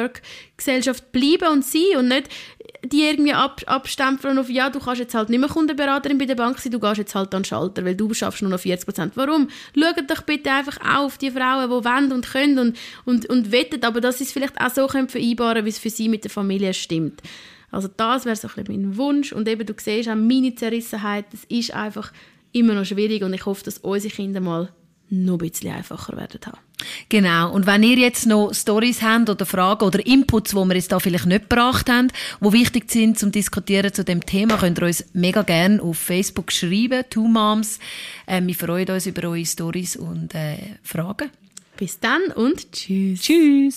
Work-Gesellschaft 0.54 1.12
bleiben 1.12 1.52
und 1.52 1.64
sein 1.64 1.98
und 1.98 2.08
nicht 2.08 2.28
die 2.86 3.02
irgendwie 3.02 3.32
ab, 3.32 3.62
abstempeln 3.66 4.38
auf, 4.38 4.50
ja, 4.50 4.68
du 4.68 4.78
kannst 4.78 5.00
jetzt 5.00 5.14
halt 5.14 5.30
nicht 5.30 5.40
mehr 5.40 5.48
Kundenberaterin 5.48 6.18
bei 6.18 6.26
der 6.26 6.34
Bank 6.34 6.58
sein, 6.58 6.70
du 6.70 6.78
gehst 6.78 6.98
jetzt 6.98 7.14
halt 7.14 7.34
an 7.34 7.40
den 7.40 7.46
Schalter, 7.46 7.82
weil 7.82 7.94
du 7.94 8.12
schaffst 8.12 8.42
nur 8.42 8.50
noch 8.50 8.60
40 8.60 8.84
Prozent. 8.84 9.12
Warum? 9.16 9.48
Schaut 9.74 10.10
doch 10.10 10.22
bitte 10.22 10.50
einfach 10.50 10.78
auch 10.80 11.06
auf 11.06 11.18
die 11.18 11.30
Frauen, 11.30 11.70
die 11.70 11.84
wollen 11.84 12.12
und 12.12 12.30
können 12.30 12.58
und, 12.58 12.76
und, 13.06 13.26
und 13.30 13.52
wettet, 13.52 13.84
aber 13.84 14.02
dass 14.02 14.18
sie 14.18 14.24
es 14.24 14.32
vielleicht 14.32 14.60
auch 14.60 14.70
so 14.70 14.86
können 14.86 15.08
vereinbaren 15.08 15.64
wie 15.64 15.70
es 15.70 15.78
für 15.78 15.88
sie 15.88 16.10
mit 16.10 16.24
der 16.24 16.30
Familie 16.30 16.74
stimmt. 16.74 17.22
Also 17.70 17.88
das 17.88 18.26
wäre 18.26 18.36
so 18.36 18.48
ein 18.48 18.64
bisschen 18.64 18.82
mein 18.82 18.96
Wunsch 18.98 19.32
und 19.32 19.48
eben, 19.48 19.64
du 19.64 19.72
siehst 19.76 20.08
auch 20.10 20.14
meine 20.14 20.54
Zerrissenheit, 20.54 21.24
das 21.32 21.44
ist 21.44 21.72
einfach 21.72 22.12
immer 22.52 22.74
noch 22.74 22.84
schwierig 22.84 23.22
und 23.22 23.32
ich 23.32 23.46
hoffe, 23.46 23.64
dass 23.64 23.78
unsere 23.78 24.14
Kinder 24.14 24.40
mal 24.40 24.68
noch 25.08 25.34
ein 25.34 25.38
bisschen 25.38 25.72
einfacher 25.72 26.16
werden 26.16 26.40
haben. 26.44 26.58
Genau. 27.08 27.52
Und 27.52 27.66
wenn 27.66 27.82
ihr 27.82 27.96
jetzt 27.96 28.26
noch 28.26 28.52
Stories 28.52 29.02
habt 29.02 29.30
oder 29.30 29.46
Fragen 29.46 29.84
oder 29.84 30.04
Inputs, 30.04 30.54
wo 30.54 30.64
wir 30.64 30.74
jetzt 30.74 30.92
da 30.92 30.98
vielleicht 30.98 31.26
nicht 31.26 31.48
gebracht 31.48 31.88
haben, 31.90 32.08
wo 32.40 32.52
wichtig 32.52 32.90
sind 32.90 33.18
zum 33.18 33.32
Diskutieren 33.32 33.92
zu 33.92 34.04
dem 34.04 34.24
Thema, 34.24 34.56
könnt 34.56 34.78
ihr 34.78 34.86
uns 34.86 35.04
mega 35.12 35.42
gerne 35.42 35.82
auf 35.82 35.98
Facebook 35.98 36.52
schreiben, 36.52 37.04
Two 37.10 37.26
Moms. 37.26 37.78
Äh, 38.26 38.42
wir 38.44 38.54
freuen 38.54 38.88
uns 38.88 39.06
über 39.06 39.28
eure 39.28 39.44
Stories 39.44 39.96
und 39.96 40.34
äh, 40.34 40.58
Fragen. 40.82 41.30
Bis 41.76 41.98
dann 41.98 42.22
und 42.34 42.70
tschüss. 42.72 43.20
Tschüss. 43.20 43.76